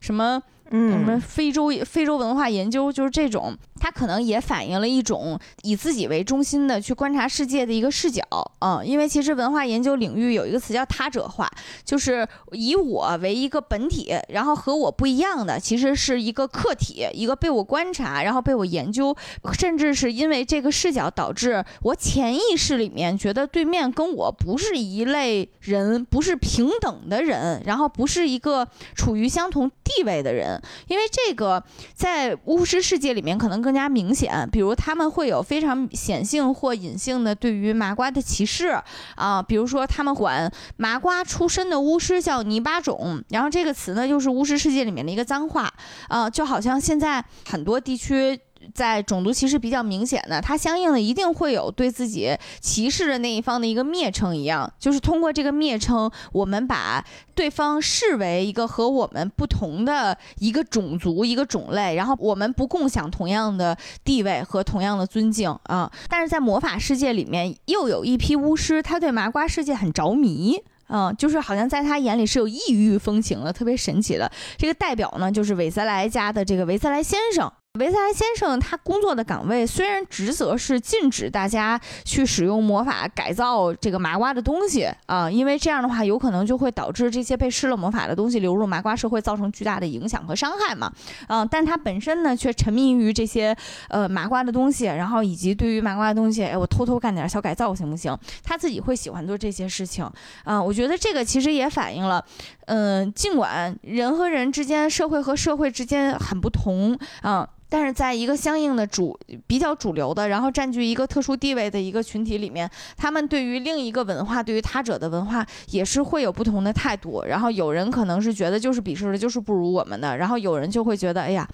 [0.00, 8.22] 什么什么嗯，非洲非洲文化研究，就是这种，它可能也反映了一种以自己为中心的去观察世界的一个视角。
[8.60, 11.50] 嗯，因为其实文化研究领域有一个词叫他者化，
[11.84, 19.16] 就是以我为一个本体，然后和我不一样的其实是一个客体，一个被我观察，然后被我研究，
[19.52, 30.57] 甚至是因为这个视角导致我潜意识里面觉得对面跟我不是一类人，不是平等的人，然后不是一个处于相同地位的人。
[30.86, 31.62] 因为这个
[31.94, 38.78] 在巫师世界里面可能更加明显，比如他们会有非常显性或隐性的对于麻瓜的歧视
[39.16, 45.72] 啊，比如说他们管麻瓜出身的巫师叫泥巴种，然后这个词呢就是巫师世界里面的一个脏话
[46.08, 48.38] 啊，就好像现在很多地区。
[48.74, 57.04] 在种族歧视比较明显的，它相应的一定会有对自己歧视的那一方的一个蔑称一样，就是通过这个蔑称，我们把
[57.34, 65.90] 对方视为一个和我们不同的一个种族、一个种类，然后我们不共享同样的地位和同样的尊敬啊。
[66.08, 70.62] 但是在魔法世界里面，又有一批巫师，他对麻瓜世界很着迷。
[70.90, 74.32] 嗯，就是好像在他眼里是有异域风情的，特别神奇的。
[74.56, 77.52] 这个代表呢，就是韦斯莱家的这个韦斯莱先生。
[77.74, 90.90] 维塞莱先生他工作的岗位虽然职责是禁止大家去使用魔法改造这个麻瓜的东西啊，因为这样的话有可能就会导致这些被施了魔法的东西流入麻瓜社会，造成巨大的影响和伤害嘛。
[91.28, 93.56] 嗯、但他本身呢却沉迷于这些
[93.90, 98.16] 呃麻瓜的东西，然后以及对于麻瓜的东西，哎，我偷偷干点小改造行不行？
[98.42, 100.10] 他自己会喜欢做这些事情
[100.42, 102.24] 啊、我觉得这个其实也反映了，
[102.66, 107.48] 嗯、尽管人和人之间、社会和社会之间很不同啊。
[107.68, 117.22] 但是在一个相应的主比较主流的，然后占据一个特殊地位的一个群体里面，他们对于另一个文化，对于他者的文化也是会有不同的态度。
[117.26, 121.48] 然后有人可能是觉得就是鄙视的，就是不如我们的，然后有人就会觉得，哎呀，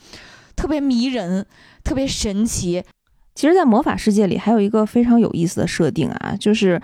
[0.55, 1.45] 特别迷人，
[1.83, 2.85] 特别神奇。
[3.35, 6.81] 其实，在魔法世界里还有一个非常有意思的设定啊，就是，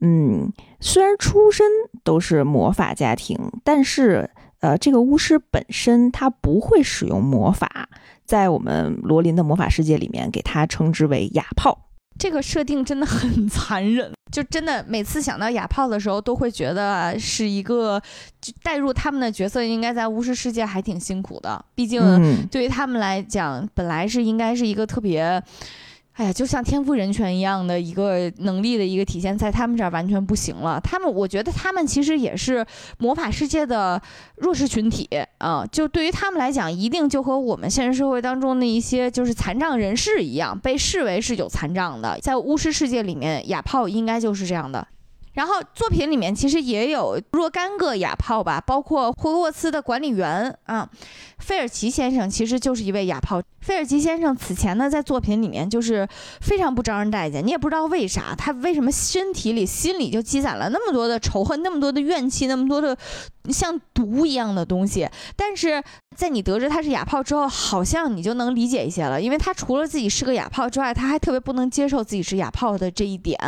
[0.00, 1.66] 嗯，虽然出身
[2.04, 7.88] 都是魔法家庭，但是，呃，这个巫师本身他不会使用魔法，
[8.28, 11.86] 在我们罗琳的魔法世界里面，给他称之为哑炮。
[12.18, 17.98] 这个设定真的很残忍， 就真的每次想到哑炮的时候，都会觉得是一个
[18.40, 25.42] 就带入他们的角色，应该在巫师世界还挺辛苦的，毕竟嗯，对于他们来讲，本来是应该是一个特别，
[26.18, 30.80] 哎呀，就像天赋人权一样的一个能力的一个体现，在他们这儿完全不行了。
[30.80, 32.66] 他们，我觉得他们其实也是
[32.98, 34.02] 魔法世界的
[34.38, 35.08] 弱势群体
[35.38, 42.18] 啊、就对于他们来讲，一定就和我们现实社会当中的一些就是残障人士一样，被视为是有残障的。
[42.20, 44.84] 在巫师世界里面，哑炮应该就是这样的。
[45.38, 50.90] 然后作品里面其实也有若干个哑炮吧，包括霍格沃茨的管理员啊，
[51.38, 53.40] 费尔奇先生其实就是一位哑炮。
[53.60, 56.08] 费尔奇先生此前呢，在作品里面就是
[56.40, 62.96] 非常不招人待见，你也不知道为啥，他为什么身体里、心里就积攒了那么多的仇恨、那么多的怨气、那么多的
[63.48, 65.08] 像毒一样的东西。
[65.36, 65.80] 但是
[66.16, 73.38] 在你得知他是哑炮之后，好像你就能理解一些了，因为他除了自己是个哑炮之外，他还特别不能接受自己是哑炮的这一点。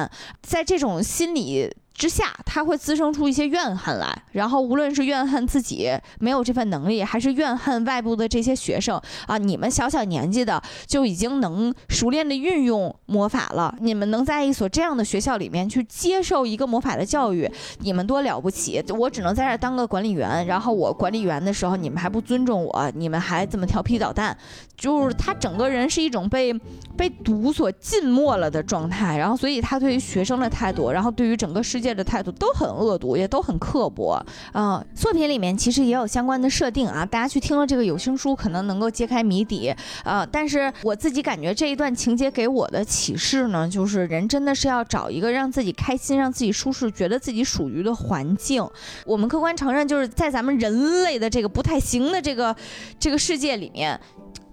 [0.40, 1.68] 在这种心理
[2.00, 17.46] 之下，他会滋生出一些怨恨来，然后无论是怨恨自己没有这份能力，还是怨恨外部的这些学生啊，你们小小年纪的就已经能熟练的运用魔法了，你们能在一所这样的学校里面去接受一个魔法的教育，
[17.80, 18.82] 你们多了不起！
[18.96, 24.34] 我只能在这当个管理员，然后我管理员的时候，你们还不尊重我，你们还这么调皮捣蛋，
[24.74, 26.50] 就是他整个人是一种被
[26.96, 34.20] 被毒所浸没了的状态，然后所以他对于学生的态度，然后对于整个世界的态度都很恶毒，也都很刻薄。
[34.52, 39.74] 啊、作品里面其实也有相关的设定啊，大家去听了这个有声书，可能能够揭开谜底。
[40.04, 48.66] 啊，但是我自己感觉这一段情节给我的启示呢，就是人真的是要找一个让自己开心、让自己舒适、觉得自己属于的环境。
[49.04, 52.54] 我们客观承认，就是在咱们人类的这个不太行的这个
[52.98, 54.00] 这个世界里面。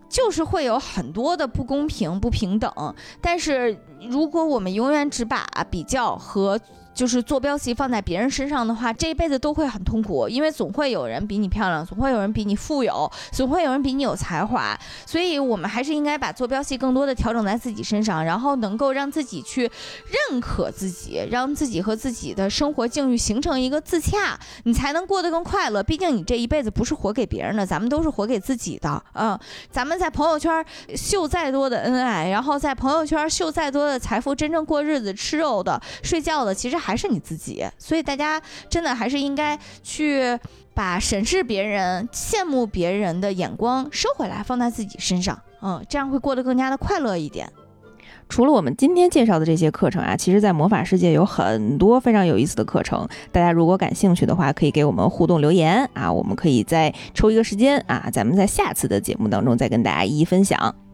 [0.09, 2.71] 就是会有很多的不公平、不平等，
[3.19, 3.77] 但是
[4.09, 6.57] 如果我们永远只把比较和
[6.97, 14.75] 就是坐标系放在别人身上的话，这一辈子都会很痛苦，因为总会有人比你漂亮，总会有人比你富有，总会有人比你有才华，
[15.05, 19.69] 所以我们还是应该把坐标系更多的调整在自己身上，然后能够让自己去
[20.31, 25.83] 认可自己，让自己和自己的生活境遇形成一个自洽，你才能过得更快乐。
[25.83, 28.99] 毕竟你这一辈子不是活给别人的，咱们都是活给自己的。
[29.13, 29.37] 嗯，
[29.69, 37.65] 咱们在朋友圈秀再多的恩爱，然后在朋友圈秀再多的财富，真正过日子、吃肉的、睡觉的，其实还是你自己。
[37.77, 40.39] 所以大家真的还是应该去
[40.73, 47.51] 把审视别人、羡慕别人的眼光收回来，放在自己身上，嗯，这样会过得更加的快乐一点。
[48.29, 53.05] 除了我们今天介绍的这些课程啊，其实，在魔法世界有很多非常有意思的课程。
[53.33, 60.86] 大家如果感兴趣的话，可以给我们互动留言啊，我们可以再抽一个时间啊，咱们在下次的节目当中再跟大家一一分享。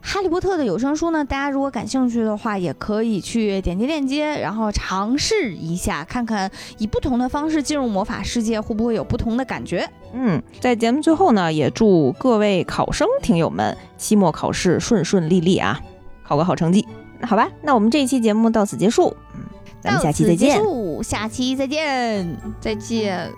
[0.00, 9.88] 哈利波特的有声书呢，大家如果感兴趣的话，也可以去点击链接，然后尝试一下，看看以不同的方式进入魔法世界会不会有不同的感觉。
[10.12, 15.80] 嗯，在节目最后呢，也祝各位考生听友们期末考试顺顺利利啊！
[16.22, 16.86] 考个好成绩，
[17.22, 17.48] 好吧？
[17.62, 19.42] 那我们这一期节目到此结束，嗯，
[19.80, 20.60] 咱们下期再见。
[21.02, 23.30] 下期再见，再见。